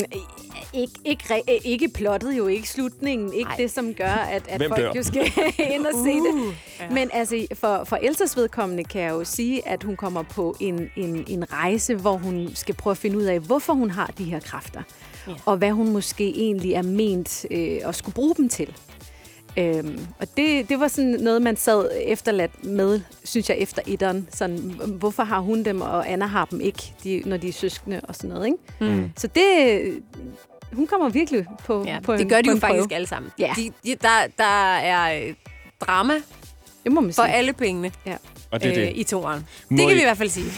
[0.74, 3.56] ikke, ikke, re- ikke plottet jo, ikke slutningen, ikke Ej.
[3.56, 4.92] det, som gør, at, at Hvem folk dør?
[4.96, 5.32] jo skal
[5.76, 6.34] ind og se det.
[6.34, 6.90] Uh, ja.
[6.90, 10.90] Men altså, for, for Elsas vedkommende kan jeg jo sige, at hun kommer på en,
[10.96, 14.24] en, en rejse, hvor hun skal prøve at finde ud af, hvorfor hun har de
[14.24, 14.82] her kræfter.
[15.28, 15.34] Ja.
[15.46, 18.76] Og hvad hun måske egentlig er ment øh, at skulle bruge dem til.
[19.58, 24.28] Øhm, og det, det var sådan noget, man sad efterladt med, synes jeg, efter etteren.
[24.34, 28.02] Sådan, hvorfor har hun dem, og Anna har dem ikke, de, når de er søskende
[28.04, 28.46] og sådan noget.
[28.46, 28.94] Ikke?
[28.96, 29.12] Mm.
[29.18, 29.82] Så det...
[30.74, 32.74] Hun kommer virkelig på, Ja, på det en, gør de jo en prøve.
[32.74, 33.32] faktisk alle sammen.
[33.40, 33.54] Ja.
[33.56, 35.34] De, de, der, der er øh,
[35.82, 36.14] drama
[36.84, 37.34] Det må man for sige.
[37.34, 37.92] alle pengene
[38.52, 38.92] Og det er øh, det.
[38.96, 39.46] i toeren.
[39.70, 40.52] Må Det kan I- vi i hvert fald sige.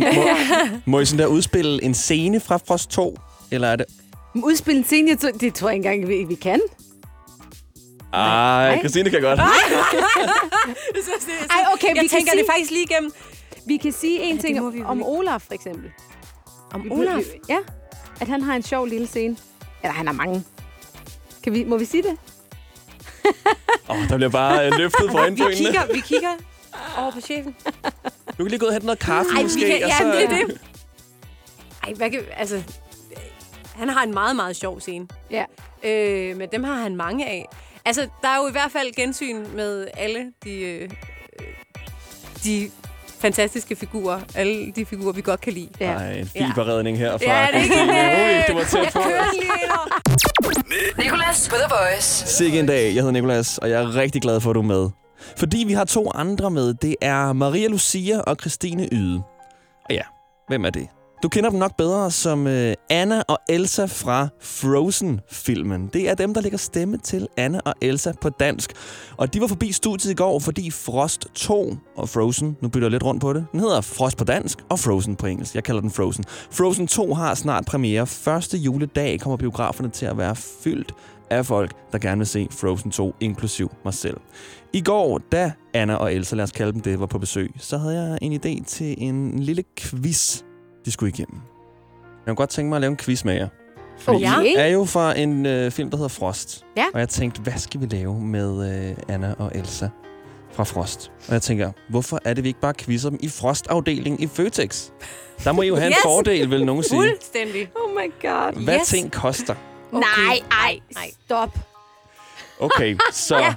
[0.90, 3.18] Må I sådan der udspille en scene fra Frost 2?
[3.50, 3.86] Eller er det...
[4.34, 6.60] Udspille en scene, det tror jeg ikke engang, vi, vi kan.
[8.12, 9.40] Ej, Christine kan godt.
[9.44, 9.46] Ej,
[11.74, 13.12] okay, jeg vi kan tænker sige, det faktisk lige igennem.
[13.66, 15.02] Vi kan sige en ting vi om.
[15.02, 15.90] Olaf, for eksempel.
[16.74, 17.16] Om Vi- Olaf.
[17.18, 17.58] vi- Ja,
[18.20, 19.36] at han har en sjov lille scene.
[19.82, 20.44] Eller han har mange.
[21.42, 22.16] Kan vi, må vi sige det?
[23.88, 25.56] Åh, oh, der bliver bare øh, løftet på Vi øjenbrynene.
[25.56, 26.30] kigger, vi kigger
[26.98, 27.56] over på chefen.
[28.38, 29.60] Du kan lige gå ud og hente noget kaffe, Ej, måske.
[29.64, 30.04] vi kan, og ja, så...
[30.06, 30.60] det er det.
[31.86, 32.62] Ej, hvad kan, altså, øh,
[33.74, 35.08] han har en meget, meget sjov scene.
[35.30, 35.44] Ja.
[35.84, 37.46] Øh, men dem har han mange af.
[37.86, 40.90] Altså, der er jo i hvert fald gensyn med alle de, øh,
[42.44, 42.70] de
[43.20, 44.20] fantastiske figurer.
[44.34, 45.68] Alle de figurer, vi godt kan lide.
[45.80, 45.92] Ja.
[45.92, 49.00] Ej, en fiberredning her fra Ja, det er ikke- det var tæt på.
[50.98, 52.26] Nicolas på The Voice.
[52.26, 52.84] Sikke en dag.
[52.84, 54.90] Jeg hedder Nikolas, og jeg er rigtig glad for, at du er med.
[55.36, 56.74] Fordi vi har to andre med.
[56.74, 59.22] Det er Maria Lucia og Christine Yde.
[59.84, 60.02] Og ja,
[60.48, 60.88] hvem er det?
[61.22, 65.90] Du kender dem nok bedre som øh, Anna og Elsa fra Frozen-filmen.
[65.92, 68.72] Det er dem, der lægger stemme til Anna og Elsa på dansk.
[69.16, 72.90] Og de var forbi studiet i går, fordi Frost 2 og Frozen, nu bytter jeg
[72.90, 75.54] lidt rundt på det, den hedder Frost på dansk og Frozen på engelsk.
[75.54, 76.24] Jeg kalder den Frozen.
[76.50, 78.06] Frozen 2 har snart premiere.
[78.06, 80.94] Første juledag kommer biograferne til at være fyldt
[81.30, 84.16] af folk, der gerne vil se Frozen 2, inklusiv mig selv.
[84.72, 87.78] I går, da Anna og Elsa, lad os kalde dem det, var på besøg, så
[87.78, 90.42] havde jeg en idé til en lille quiz,
[90.84, 91.40] de skulle igennem.
[92.04, 93.48] Jeg kunne godt tænke mig at lave en quiz med jer.
[93.98, 94.44] Fordi Okay.
[94.44, 96.64] I er jo fra en øh, film, der hedder Frost.
[96.76, 96.84] Ja.
[96.94, 99.88] Og jeg tænkte, hvad skal vi lave med øh, Anna og Elsa
[100.52, 101.12] fra Frost?
[101.28, 104.88] Og jeg tænker, hvorfor er det, vi ikke bare quizzer dem i Frost-afdelingen i Føtex?
[105.44, 106.02] Der må I jo have en Yes.
[106.02, 106.98] fordel, vil nogen sige.
[107.00, 107.70] Fuldstændig.
[107.84, 108.64] Oh my god.
[108.64, 108.88] Hvad Yes.
[108.88, 109.54] ting koster?
[109.92, 110.00] Okay.
[110.26, 111.10] Nej, ej, nej.
[111.24, 111.58] stop.
[112.60, 113.36] Okay, så...
[113.38, 113.54] Ja.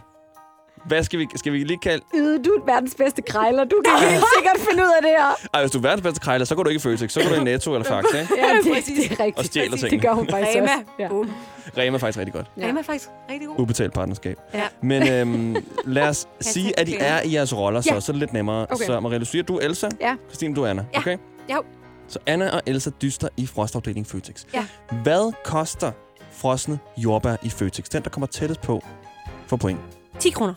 [0.86, 2.04] Hvad skal vi, skal vi lige kalde...
[2.16, 3.64] Yde, du er verdens bedste krejler.
[3.64, 5.48] Du kan helt sikkert finde ud af det her.
[5.54, 7.12] Ej, hvis du er verdens bedste krejler, så går du ikke i Føtex.
[7.12, 8.34] Så går du i Netto eller Faxe, ikke?
[8.38, 9.10] Ja, det, Præcis.
[9.10, 9.38] det er rigtigt.
[9.40, 10.02] Og stjæler Det tingene.
[10.02, 10.64] gør hun faktisk Rema.
[10.64, 10.84] også.
[11.00, 11.08] Ja.
[11.08, 11.32] Boom.
[11.78, 12.48] Rema er faktisk rigtig godt.
[12.58, 12.68] Ja.
[12.68, 13.60] Rema er faktisk rigtig god.
[13.60, 14.38] Ubetalt partnerskab.
[14.54, 14.64] Ja.
[14.82, 18.00] Men øhm, lad os sige, at I er i jeres roller, så, Ja.
[18.00, 18.66] så er det lidt nemmere.
[18.70, 18.86] Okay.
[18.86, 19.90] Så Maria Lucia, du er Elsa.
[20.02, 20.16] Ja.
[20.30, 20.86] Christine, du er Anna.
[20.94, 21.00] Ja.
[21.00, 21.18] Okay?
[21.54, 21.64] Jo.
[22.08, 24.44] Så Anna og Elsa dyster i frostafdeling Føtex.
[24.54, 24.66] Ja.
[25.04, 25.92] Hvad koster
[26.32, 27.86] frosne jordbær i Føtex?
[27.90, 28.84] Den, der kommer tættest på,
[29.48, 29.80] får point.
[30.24, 30.54] 10 kroner.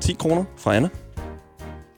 [0.00, 0.88] 10 kroner fra Anna.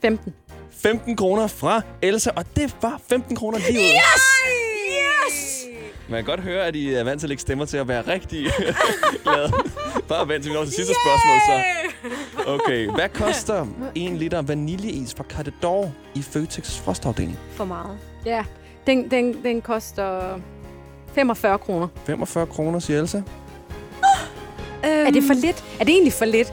[0.03, 0.35] 15.
[0.71, 3.85] 15 kroner fra Elsa, og det var 15 kroner lige ud.
[3.85, 5.67] Yes!
[6.09, 8.01] Man kan godt høre, at I er vant til at lægge stemmer til at være
[8.01, 8.47] rigtig
[9.25, 9.53] glade.
[10.09, 11.63] Bare vent til vi når til sidste spørgsmål, så.
[12.47, 17.39] Okay, hvad koster en liter vaniljeis fra Carte d'Or i Føtex frostafdeling?
[17.51, 17.99] For meget.
[18.27, 18.45] Ja,
[18.87, 20.39] den, den, den koster
[21.15, 21.89] 45 kroner.
[22.07, 23.23] 45 kroner, siger Elsa.
[24.87, 25.65] Øhm, Er det for lidt?
[25.81, 26.53] Er det egentlig for lidt?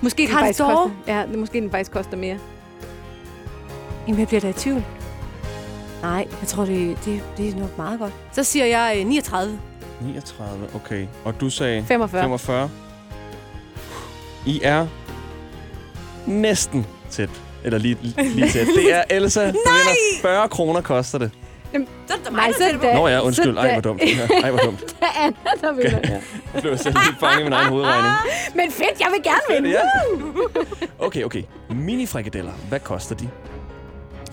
[0.00, 0.66] Måske den Carte faktisk d'Or?
[0.66, 2.38] koster, ja, måske den faktisk koster mere.
[4.06, 4.84] Jamen, jeg bliver da i tvivl.
[6.02, 8.12] Nej, jeg tror, det, det, det er nok meget godt.
[8.32, 9.58] Så siger jeg øh, 39.
[10.00, 11.06] 39, okay.
[11.24, 12.22] Og du sagde 45.
[12.22, 12.70] 45.
[14.46, 14.86] I er
[16.26, 17.30] næsten tæt.
[17.64, 18.66] Eller lige, lige tæt.
[18.76, 21.30] Det er Elsa, vinder 40 kroner koster det.
[22.06, 22.94] Så er det Nej, så er det...
[22.94, 23.56] Nå ja, undskyld.
[23.58, 24.02] Ej, hvor dumt.
[24.44, 24.80] Ej, hvor dumt.
[24.80, 25.98] Det er Anna, der vinder.
[26.04, 26.20] Ja.
[26.54, 28.14] Jeg blev selv lidt fanget i min egen hovedregning.
[28.54, 29.70] Men fedt, jeg vil gerne vinde.
[29.70, 29.80] Ja.
[30.98, 31.42] Okay, okay.
[31.70, 32.52] Mini-frikadeller.
[32.68, 33.28] Hvad koster de?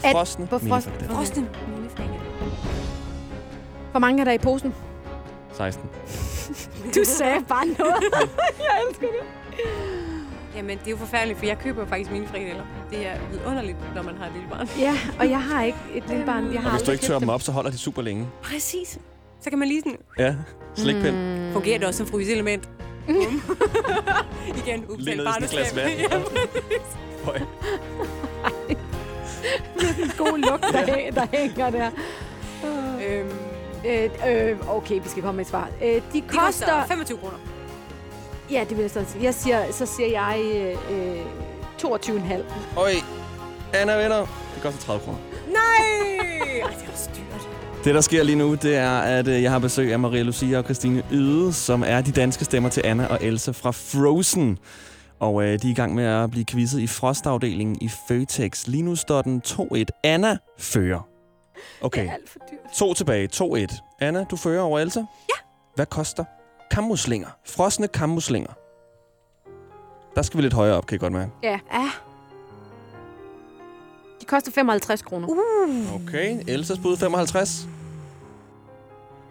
[0.04, 1.16] At- Frosne frost- mini-frikadeller.
[1.16, 1.50] Frosten.
[3.92, 4.74] Hvor mange er der i posen?
[5.58, 5.90] 16.
[6.96, 8.04] Du sagde bare noget.
[8.60, 9.26] jeg elsker det.
[10.60, 12.64] Jamen, det er jo forfærdeligt, for jeg køber faktisk mine frikadeller.
[12.92, 14.68] Det er vidunderligt, når man har et lille barn.
[14.80, 16.54] Ja, og jeg har ikke et lille barn.
[16.54, 18.28] Jeg har Og hvis du ikke tør dem op, så holder de super længe.
[18.44, 19.00] Præcis.
[19.42, 19.98] Så kan man lige sådan...
[20.20, 20.36] Ja,
[20.76, 21.16] slikpind.
[21.48, 21.54] Mm.
[21.54, 22.70] Fungerer det også som fryseelement?
[23.08, 23.16] Bum.
[24.66, 25.90] Igen, ups, Lige ned i sådan et glas vand.
[26.00, 26.98] Ja, præcis.
[27.26, 27.38] Høj.
[30.04, 31.90] en god lugt, der, hæ- der hænger der.
[33.10, 33.30] Øhm,
[33.86, 35.70] Øh, øh, okay, vi skal komme med et svar.
[35.84, 36.86] Øh, de, de koster koster...
[36.88, 37.38] 25 kroner.
[38.52, 39.24] Ja, det vil jeg så sige.
[39.24, 40.42] Jeg siger, så siger jeg
[40.92, 41.26] øh, øh,
[41.82, 42.80] 22,5.
[42.80, 42.92] Øj,
[43.74, 44.18] Anna vinder.
[44.56, 45.18] Det koster 30 kroner.
[45.48, 45.60] Nej!
[46.64, 47.50] Ej, det er også dyrt.
[47.84, 50.58] Det, der sker lige nu, det er, at øh, jeg har besøg af Maria Lucia
[50.58, 54.58] og Christine Yde, som er de danske stemmer til Anna og Elsa fra Frozen.
[55.20, 58.68] Og øh, de er i gang med at blive quizzet i frostafdelingen i Føtex.
[58.68, 59.84] Lige nu står den 2-1.
[60.04, 61.08] Anna fører.
[61.82, 62.60] Okay, Det er alt for dyrt.
[62.78, 63.30] to tilbage.
[63.36, 63.96] 2-1.
[64.02, 65.00] Anna, du fører over Elsa?
[65.00, 65.06] Ja.
[65.76, 66.24] Hvad koster
[66.72, 67.28] kammuslinger?
[67.46, 68.52] Frosne kammuslinger.
[70.16, 71.32] Der skal vi lidt højere op, kan I godt mærke.
[71.44, 71.60] Ja.
[71.74, 71.90] ja.
[74.22, 75.28] De koster 55 kroner.
[75.28, 75.96] Uh.
[75.96, 77.68] Okay, Elsas bud 55.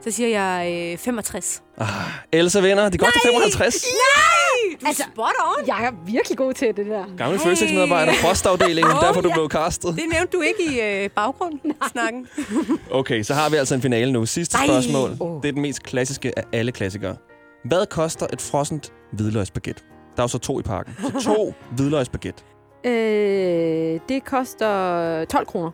[0.09, 1.62] Så siger jeg øh, 65.
[1.79, 1.88] Ah,
[2.33, 2.88] Elsa vinder.
[2.88, 3.85] De koster 55.
[3.85, 4.77] Nej!
[4.81, 5.66] Du altså, er spot on.
[5.66, 7.05] Jeg er virkelig god til det der.
[7.16, 9.35] Gamle Føtex-medarbejder, frostafdelingen, Åh, derfor er du ja.
[9.35, 9.94] blev castet.
[9.97, 12.27] Det nævnte du ikke i øh, baggrunden, snakken.
[12.90, 14.27] Okay, så har vi altså en finale nu.
[14.27, 14.66] Sidste Nej.
[14.66, 15.16] spørgsmål.
[15.21, 15.42] Åh.
[15.42, 17.16] Det er den mest klassiske af alle klassikere.
[17.64, 19.83] Hvad koster et frossent hvidløgsbaguette?
[20.16, 20.94] Der er jo så to i pakken.
[21.03, 22.42] Så to hvidløgsbaguette.
[22.85, 25.71] Øh, det koster 12 kroner.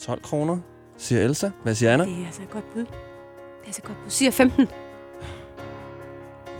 [0.00, 0.58] 12 kroner,
[0.98, 1.50] siger Elsa.
[1.62, 2.04] Hvad siger Anna?
[2.04, 2.84] Det er altså et godt bud.
[3.66, 4.10] Det er et godt bud.
[4.10, 4.68] Siger 15.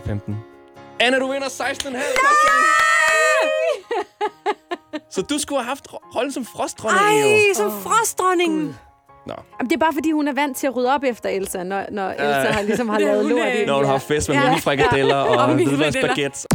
[0.05, 0.37] 15.
[0.99, 1.97] Anna, du vinder 16,5.
[5.11, 7.27] Så du skulle have haft ro- rollen som frostdronning, jo.
[7.27, 8.77] Ej, som frostdronningen.
[9.27, 9.33] Nå.
[9.59, 11.85] Jamen, det er bare, fordi hun er vant til at rydde op efter Elsa, når,
[11.91, 12.51] når Elsa Ja.
[12.51, 13.65] har, ligesom har Det er lavet hun, lort øh, i.
[13.65, 14.49] Når du har fest med Ja.
[14.49, 16.47] mini frikadeller Og hvidløgsbaguette.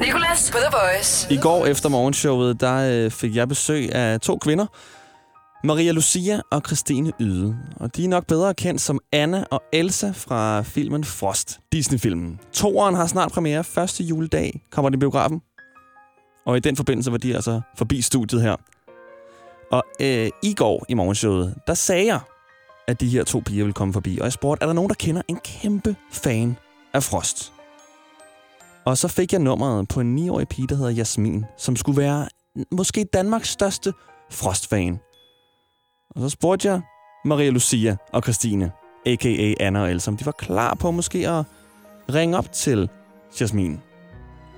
[0.00, 1.34] Nicolas på The Voice.
[1.34, 4.66] I går efter morgenshowet, der øh, fik jeg besøg af to kvinder.
[5.64, 7.56] Maria Lucia og Christine Yde.
[7.76, 12.40] Og de er nok bedre kendt som Anna og Elsa fra filmen Frost, Disney-filmen.
[12.52, 15.42] Toren har snart premiere første juledag, kommer den i biografen.
[16.46, 18.56] Og i den forbindelse var de altså forbi studiet her.
[19.72, 22.20] Og øh, i går i morgenshowet, der sagde jeg,
[22.88, 24.18] at de her to piger ville komme forbi.
[24.18, 26.56] Og jeg spurgte, er der nogen, der kender en kæmpe fan
[26.94, 27.52] af Frost?
[28.84, 32.28] Og så fik jeg nummeret på en 9-årig pige, der hedder Jasmin, som skulle være
[32.72, 33.92] måske Danmarks største
[34.30, 34.98] Frost-fan.
[36.16, 36.80] Og så spurgte jeg
[37.24, 38.70] Maria Lucia og Christine,
[39.06, 39.54] a.k.a.
[39.60, 41.44] Anna og Elsa, om de var klar på måske at
[42.14, 42.88] ringe op til
[43.40, 43.80] Jasmin.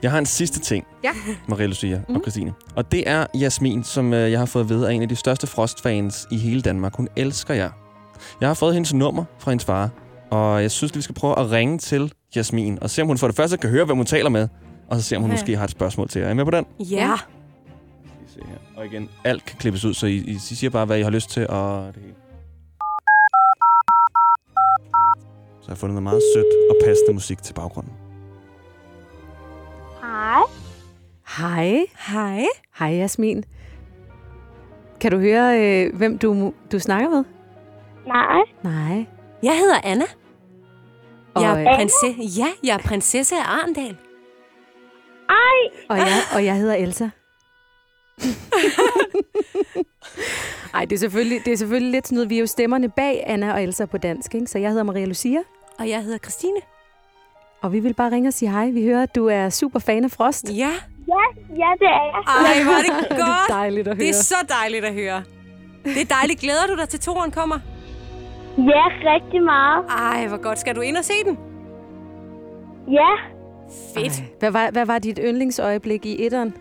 [0.02, 1.10] Jeg har en sidste ting, Ja.
[1.48, 2.14] Maria Lucia mm.
[2.14, 2.52] og Christine.
[2.76, 5.16] Og det er Jasmin, som øh, jeg har fået at vide er en af de
[5.16, 6.96] største Frost-fans i hele Danmark.
[6.96, 7.70] Hun elsker jer.
[8.40, 9.90] Jeg har fået hendes nummer fra hendes far,
[10.30, 13.18] og jeg synes, at vi skal prøve at ringe til Jasmin, og se om hun
[13.18, 14.48] for det første kan høre, hvem hun taler med,
[14.88, 15.34] og så se om hun Ja.
[15.34, 16.26] måske har et spørgsmål til jer.
[16.28, 16.64] Er I med på den?
[16.80, 17.12] Ja.
[18.40, 18.58] Se her.
[18.76, 21.30] Og igen, alt kan klippes ud, så I, I siger bare, hvad I har lyst
[21.30, 22.14] til, og det hele.
[25.60, 27.92] Så har jeg fundet noget meget sødt og passende musik til baggrunden.
[30.00, 30.42] Hej.
[31.38, 31.86] Hej.
[32.12, 32.44] Hej.
[32.78, 33.44] Hej, Jasmin.
[35.00, 37.24] Kan du høre, øh, hvem du, du snakker med?
[38.06, 38.42] Nej.
[38.64, 39.06] Nej.
[39.42, 40.04] Jeg hedder Anna.
[41.34, 42.40] Og, Jeg øh, er prinsesse.
[42.40, 43.96] Ja, jeg er prinsesse af Arndal.
[45.28, 45.84] Ej.
[45.88, 47.08] og, jeg, og jeg hedder Elsa.
[50.74, 52.30] Ej, det er, selvfølgelig, det er selvfølgelig lidt sådan noget.
[52.30, 54.46] Vi er jo stemmerne bag Anna og Elsa på dansk, ikke?
[54.46, 55.38] Så jeg hedder Maria Lucia,
[55.78, 56.60] Og jeg hedder Christine.
[57.62, 58.70] og vi vil bare ringe og sige hej.
[58.70, 60.44] Vi hører, at du er super fan af Frost.
[60.48, 60.70] Ja.
[61.08, 61.24] Ja,
[61.56, 62.22] ja, det er jeg.
[62.26, 63.48] Ej, hvor er det Det er godt.
[63.48, 64.06] dejligt at høre.
[64.06, 65.22] Det er så dejligt at høre.
[65.84, 66.40] Det er dejligt.
[66.40, 67.58] Glæder du dig til toren kommer?
[68.58, 69.84] Ja, rigtig meget.
[69.88, 70.58] Ej, hvor godt.
[70.58, 71.38] Skal du ind og se den?
[72.92, 73.10] Ja.
[73.94, 74.18] Fedt.
[74.20, 74.24] Ej.
[74.38, 76.54] Hvad var, hvad var dit yndlingsøjeblik i etteren?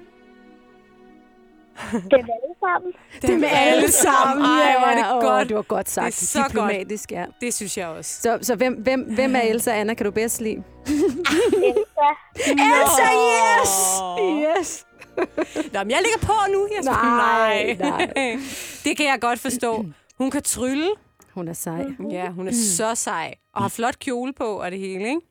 [2.12, 2.94] Det er alle sammen.
[3.22, 4.46] Det med alle sammen.
[4.46, 5.48] Ej, hvor er det Åh, godt.
[5.48, 6.06] det var godt sagt.
[6.16, 6.52] Det er så godt.
[6.52, 7.26] Diplomatisk, ja.
[7.42, 8.22] Det synes jeg også.
[8.22, 10.64] Så, så hvem, hvem, hvem er Elsa Anna, kan du bedst lide?
[10.86, 12.10] Elsa.
[12.46, 13.08] Elsa,
[13.62, 14.02] yes!
[14.60, 14.86] Yes!
[15.74, 17.18] Nå, men jeg ligger på nu, Jesper.
[17.18, 18.38] Nej, nej.
[18.86, 19.86] Det kan jeg godt forstå.
[20.18, 20.90] Hun kan trylle.
[21.34, 21.86] Hun er sej.
[22.12, 23.36] Ja, hun er så sej.
[23.54, 25.22] Og har flot kjole på og det hele, ikke?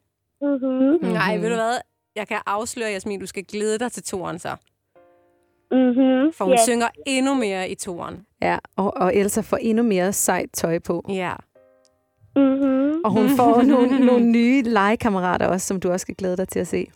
[0.42, 1.12] Mhm.
[1.12, 1.78] Nej, ved du hvad?
[2.16, 4.56] Jeg kan afsløre, Jasmin, du skal glæde dig til toren så.
[5.70, 6.32] Mhm.
[6.32, 6.64] For hun ja.
[6.64, 8.16] synger endnu mere i toren.
[8.42, 11.04] Ja, og, og Elsa får endnu mere sejt tøj på.
[11.08, 11.32] Ja.
[12.36, 12.94] Mhm.
[13.04, 16.58] Og hun får nogle, nogle nye legekammerater også, som du også skal glæde dig til
[16.58, 16.86] at se.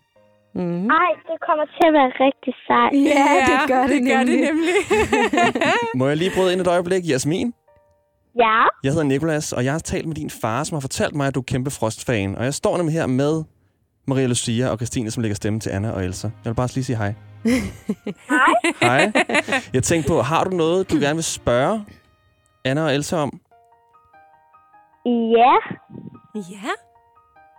[0.54, 0.86] Mm.
[0.90, 2.92] Ej, det kommer til at være rigtig sejt.
[2.92, 4.40] Ja, det gør det, det gør det nemlig.
[4.40, 4.74] nemlig.
[5.98, 7.08] Må jeg lige bryde ind et øjeblik?
[7.08, 7.54] Jasmin?
[8.38, 8.64] Ja.
[8.84, 11.34] Jeg hedder Nikolas, og jeg har talt med din far, som har fortalt mig, at
[11.34, 12.36] du er kæmpe Frost-fan.
[12.36, 13.42] Og jeg står nemlig her med
[14.06, 16.26] Maria Lucia og Christine, som lægger stemme til Anna og Elsa.
[16.44, 17.14] Jeg vil bare lige sige hej.
[18.30, 18.54] Hej.
[18.80, 19.12] Hej.
[19.74, 21.84] Jeg tænkte på, har du noget, du gerne vil spørge
[22.64, 23.40] Anna og Elsa om?
[25.06, 25.54] Ja,
[26.34, 26.70] Ja.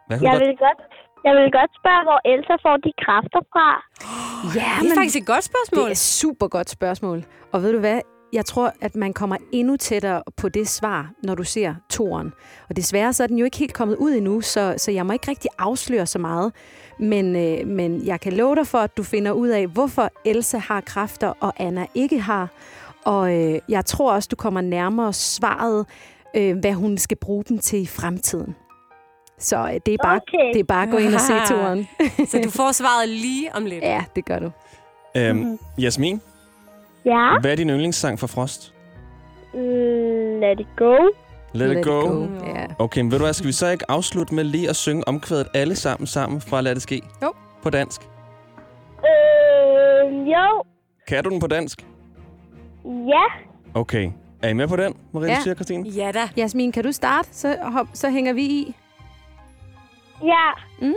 [0.08, 0.48] Hvad kan jeg du godt...
[0.48, 0.80] vil godt,
[1.26, 3.68] jeg vil godt spørge, hvor Elsa får de kræfter fra.
[4.60, 5.80] Ja, Det er faktisk et godt spørgsmål.
[5.84, 7.24] Det er et super godt spørgsmål.
[7.54, 8.00] Og ved du hvad?
[8.34, 12.34] Jeg tror, at man kommer endnu tættere på det svar, når du ser toren.
[12.70, 15.14] Og desværre så er den jo ikke helt kommet ud endnu, så, så jeg må
[15.14, 16.52] ikke rigtig afsløre så meget.
[17.00, 20.58] Men, øh, men jeg kan love dig for, at du finder ud af, hvorfor Elsa
[20.58, 22.48] har kræfter, og Anna ikke har.
[23.06, 25.86] Og øh, jeg tror også, du kommer nærmere svaret,
[26.36, 28.56] øh, hvad hun skal bruge dem til i fremtiden.
[29.40, 30.54] Så øh, det, er bare, Okay.
[30.54, 31.88] det er bare at gå ind og se toren.
[32.28, 33.84] Så du får svaret lige om lidt.
[33.84, 34.52] ja, det gør du.
[35.18, 36.22] Øhm, Jasmin,
[37.06, 38.74] Ja, hvad er din yndlingssang fra Frost?
[39.54, 39.60] mm,
[40.40, 40.96] let it go.
[41.56, 42.28] Let, It Go.
[42.46, 42.66] Ja.
[42.80, 45.48] Okay, men ved du hvad, skal vi så ikke afslutte med lige at synge omkvædet
[45.54, 47.02] alle sammen sammen fra Lad det ske?
[47.24, 47.34] Jo.
[47.64, 48.02] På dansk.
[49.00, 50.64] Øh, jo,
[51.08, 51.86] Kan du den på dansk?
[52.86, 53.24] ja,
[53.74, 54.12] Okay.
[54.42, 55.40] Er I med på den, Marie Ja.
[55.44, 55.90] siger, Christine?
[55.90, 56.20] Ja da.
[56.38, 57.30] Jasmin, kan du starte?
[57.32, 58.76] Så, hop, så hænger vi i.
[60.24, 60.50] ja.
[60.82, 60.94] Mm.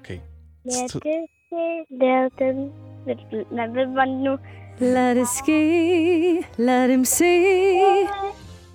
[0.00, 0.18] Okay.
[0.64, 1.26] Lad det ske,
[1.90, 2.72] lad den...
[3.72, 4.30] Hvad var det nu?
[4.30, 4.38] Lad
[4.80, 7.42] det ske, lad dem se,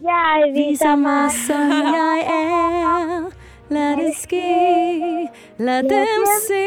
[0.01, 3.31] Jeg viser mig, som jeg er.
[3.69, 4.47] Lad det ske,
[5.57, 6.65] lad dem se,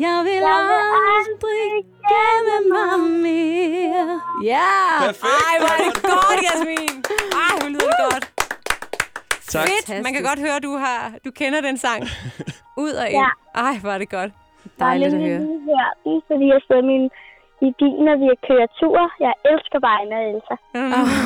[0.00, 4.20] jeg vil aldrig gemme mig mere.
[4.44, 5.06] Ja!
[5.06, 5.24] Perfekt.
[5.24, 7.04] Ej, hvor er det godt, Jasmin.
[7.32, 8.32] Ej, hvor lyder det godt.
[9.48, 9.68] Tak.
[9.68, 10.02] Fedt.
[10.04, 12.02] Man kan godt høre, du har du kender den sang
[12.84, 13.22] ud og ind.
[13.54, 13.60] Ja.
[13.60, 14.32] Ej, hvor er det godt.
[14.78, 15.38] Dejligt at Jeg høre.
[15.38, 17.10] har lige hørt den, fordi jeg sidder min
[17.66, 18.98] i bilen, når vi kører tur.
[19.26, 20.54] Jeg elsker bare Anna og Elsa.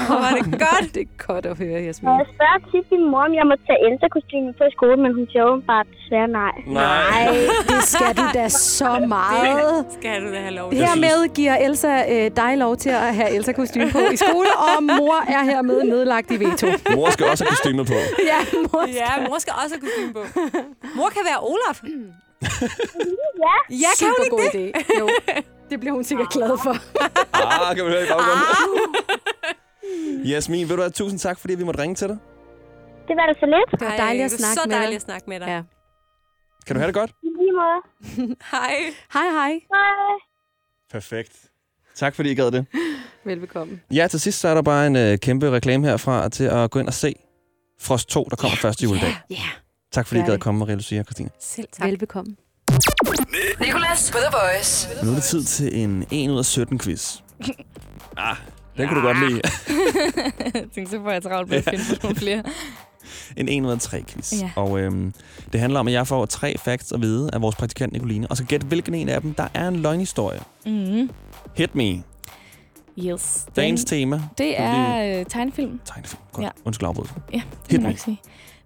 [0.08, 0.86] Hvor var det godt.
[0.96, 2.08] Det er godt at høre, Jasmin.
[2.10, 5.10] Og jeg spørger tit min mor, om jeg må tage Elsa-kostymen på i skole, men
[5.18, 6.54] hun siger åbenbart desværre nej.
[6.80, 7.20] Nej,
[7.70, 9.74] det skal du da så meget.
[9.98, 10.78] Skal du da have lov til.
[10.84, 15.16] Hermed giver Elsa øh, dig lov til at have Elsa-kostyme på i skole, og mor
[15.36, 16.66] er hermed nedlagt i veto.
[16.96, 17.98] Mor skal også have kostymet på.
[18.32, 18.38] Ja,
[18.72, 20.22] mor Ja, mor skal også have kostume på.
[20.98, 21.78] Mor kan være Olaf.
[23.44, 24.72] Ja, Ja, kan hun Super ikke god det?
[24.76, 24.98] idé.
[25.00, 25.08] Jo,
[25.70, 26.74] det bliver hun sikkert glad for.
[27.32, 28.46] Ah, kan vi høre i baggrunden.
[30.32, 32.18] Jasmin, ved du hvad, tusind tak, fordi vi måtte ringe til dig.
[33.08, 33.80] det var da så lidt.
[33.80, 34.96] Det var dejligt at det var snakke så med dejligt dig.
[34.96, 35.46] at snakke med dig.
[35.46, 35.62] Ja.
[36.66, 37.10] Kan du have det godt?
[37.22, 37.80] I lige måde.
[38.52, 38.76] Hej.
[39.12, 39.50] Hej, hej.
[39.72, 40.18] Hej.
[40.92, 41.32] Perfekt.
[41.94, 42.66] Tak fordi I gad det.
[43.24, 43.80] Velbekomme.
[43.92, 46.78] Ja, til sidst så er der bare en øh, kæmpe reklame herfra til at gå
[46.78, 47.14] ind og se
[47.80, 49.14] Frost 2, der kommer første juledag.
[49.30, 49.36] Ja,
[49.92, 51.30] Tak fordi I Gør gad at komme, Maria Lucia og Christine.
[51.40, 51.86] Selv tak.
[51.86, 52.36] velbekomme.
[53.60, 54.88] Nicolas på The Voice.
[55.04, 57.16] Nu er det tid til en 1 ud af 17 quiz.
[58.18, 58.36] Ah,
[58.76, 59.40] den kunne du godt lide.
[60.54, 62.42] jeg tænkte, så får jeg travlt med at finde på nogle flere.
[63.36, 64.32] En 1 ud af 3 quiz.
[64.32, 64.50] Ja.
[64.56, 65.14] Og øhm,
[65.52, 68.36] det handler om, at jeg får tre facts at vide af vores praktikant Nicoline, og
[68.36, 70.40] så gæt, hvilken en af dem, der er en løgnhistorie.
[70.66, 71.10] Mm.
[71.56, 72.02] Hit me.
[72.98, 73.46] Yes.
[73.56, 74.22] Dagens Den, tema.
[74.38, 75.80] det er øh, tegnefilm.
[75.84, 76.20] Tegnefilm.
[76.32, 76.44] Godt.
[76.44, 76.50] Ja.
[76.64, 77.16] Undskyld afbrydelsen.
[77.32, 78.20] Ja, det må jeg sige.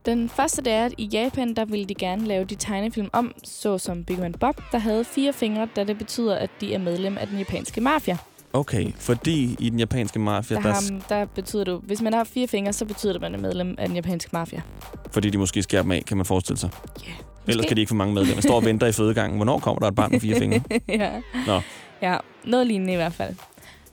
[0.07, 3.33] Den første det er, at i Japan, der ville de gerne lave de tegnefilm om,
[3.45, 7.27] såsom Bigman Bob, der havde fire fingre, da det betyder, at de er medlem af
[7.27, 8.16] den japanske mafia.
[8.53, 12.25] Okay, fordi i den japanske mafia, Der, der, har, der betyder det, hvis man har
[12.25, 14.61] fire fingre, så betyder det, at man er medlem af den japanske mafia.
[15.11, 16.71] fordi de måske skærer dem af, kan man forestille sig.
[17.07, 17.11] Ja,
[17.47, 17.69] Ellers måske.
[17.69, 18.43] kan de ikke få mange medlemmer.
[18.43, 19.37] Står og venter i fødegangen.
[19.38, 20.61] Hvornår kommer der et barn med fire fingre?
[20.88, 21.11] ja.
[21.47, 21.61] Nå.
[22.03, 23.35] ja, noget lignende i hvert fald.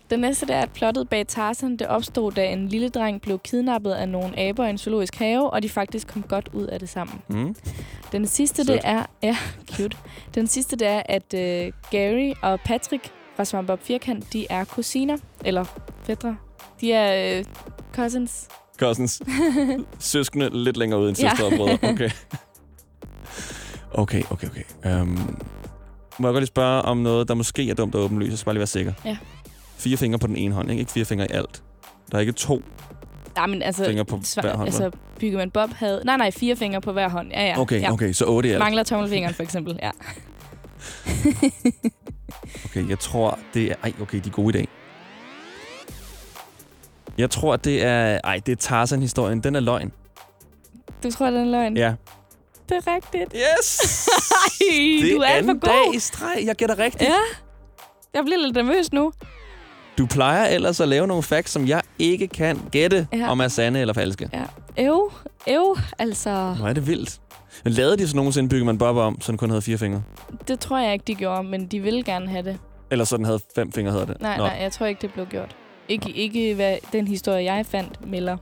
[0.09, 3.39] Den næste det er, at plottet bag Tarzan det opstod, da en lille dreng blev
[3.39, 6.79] kidnappet af nogle aber i en zoologisk have, og de faktisk kom godt ud af
[6.79, 7.21] det sammen.
[7.27, 7.55] Mm.
[8.11, 8.67] Den sidste, Sødt.
[8.67, 9.05] det er...
[9.23, 9.37] Ja,
[9.75, 9.97] cute.
[10.35, 15.17] Den sidste, det er, at uh, Gary og Patrick fra Svampebob Firkant, de er kusiner.
[15.45, 15.65] Eller
[16.03, 16.37] fædre.
[16.81, 17.45] De er uh,
[17.95, 18.47] cousins.
[18.79, 19.21] Cousins.
[19.99, 21.29] Søskende lidt længere ud end Ja.
[21.29, 21.77] søstre og brødre.
[21.93, 22.09] Okay.
[23.91, 25.01] Okay, okay, okay.
[25.01, 25.37] Um,
[26.19, 28.29] må jeg godt lige spørge om noget, der måske er dumt og åbenlyst?
[28.29, 28.93] Jeg skal bare lige være sikker.
[29.05, 29.17] Ja.
[29.77, 30.79] Fire fingre på den ene hånd, ikke?
[30.79, 31.63] Ikke fire fingre i alt.
[32.11, 32.61] Der er ikke to.
[33.37, 33.85] Ja, men altså...
[33.85, 36.01] Fingre på sva- hver hånd, Altså, Byggeman Bob havde...
[36.05, 37.31] Nej, nej, fire fingre på hver hånd.
[37.31, 37.59] Ja, ja.
[37.59, 37.91] Okay, ja.
[37.91, 38.59] okay, så otte i alt.
[38.59, 39.79] Mangler tommelfingeren, for eksempel.
[39.83, 39.91] Ja.
[42.65, 43.75] Okay, jeg tror, det er...
[43.83, 44.67] Ej, okay, de er gode i dag.
[47.17, 48.19] Jeg tror, det er...
[48.23, 49.43] Ej, det er Tarzan-historien.
[49.43, 49.91] Den er løgn.
[51.03, 51.77] Du tror, det er løgn?
[51.77, 51.93] Ja.
[52.69, 53.35] Det er rigtigt.
[53.35, 54.07] Yes!
[54.61, 54.65] Ej,
[55.01, 55.87] det du er alt for god.
[55.89, 56.43] dag i streg.
[56.45, 57.09] Jeg gætter rigtigt.
[57.09, 57.15] Ja.
[58.13, 59.11] Jeg bliver lidt nervøs nu.
[59.97, 63.29] Du plejer ellers at lave nogle facts, som jeg ikke kan gætte, Ja.
[63.31, 64.29] om er sande eller falske.
[64.33, 64.43] Ja.
[64.87, 65.11] Øv,
[65.49, 66.55] øv, altså...
[66.59, 67.19] Hvor er det vildt.
[67.63, 70.03] Men lavede de så nogensinde Byggeman Bob om, så den kun havde fire fingre?
[70.47, 72.57] Det tror jeg ikke, de gjorde, men de ville gerne have det.
[72.91, 74.21] Eller så den havde fem fingre, hedder det?
[74.21, 74.43] Nej, Nå.
[74.43, 75.55] nej, jeg tror ikke, det blev gjort.
[75.89, 78.37] Ikke, ikke hvad den historie, jeg fandt, melder.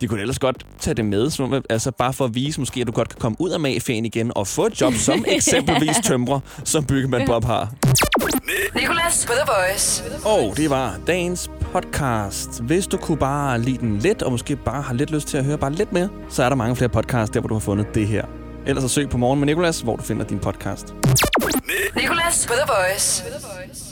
[0.00, 2.86] De kunne ellers godt tage det med, som, altså bare for at vise måske, at
[2.86, 6.40] du godt kan komme ud af mafiaen igen og få et job som eksempelvis tømrer,
[6.64, 7.72] som Byggeman Bob har.
[8.74, 10.04] Nicolas på The Voice.
[10.24, 12.62] Og det var dagens podcast.
[12.62, 15.44] Hvis du kunne bare lide den lidt, og måske bare har lidt lyst til at
[15.44, 17.94] høre bare lidt mere, så er der mange flere podcasts, der hvor du har fundet
[17.94, 18.24] det her.
[18.66, 20.94] Ellers så søg på Morgen med Nicolas, hvor du finder din podcast.
[21.96, 23.85] Nicolas på The Voice.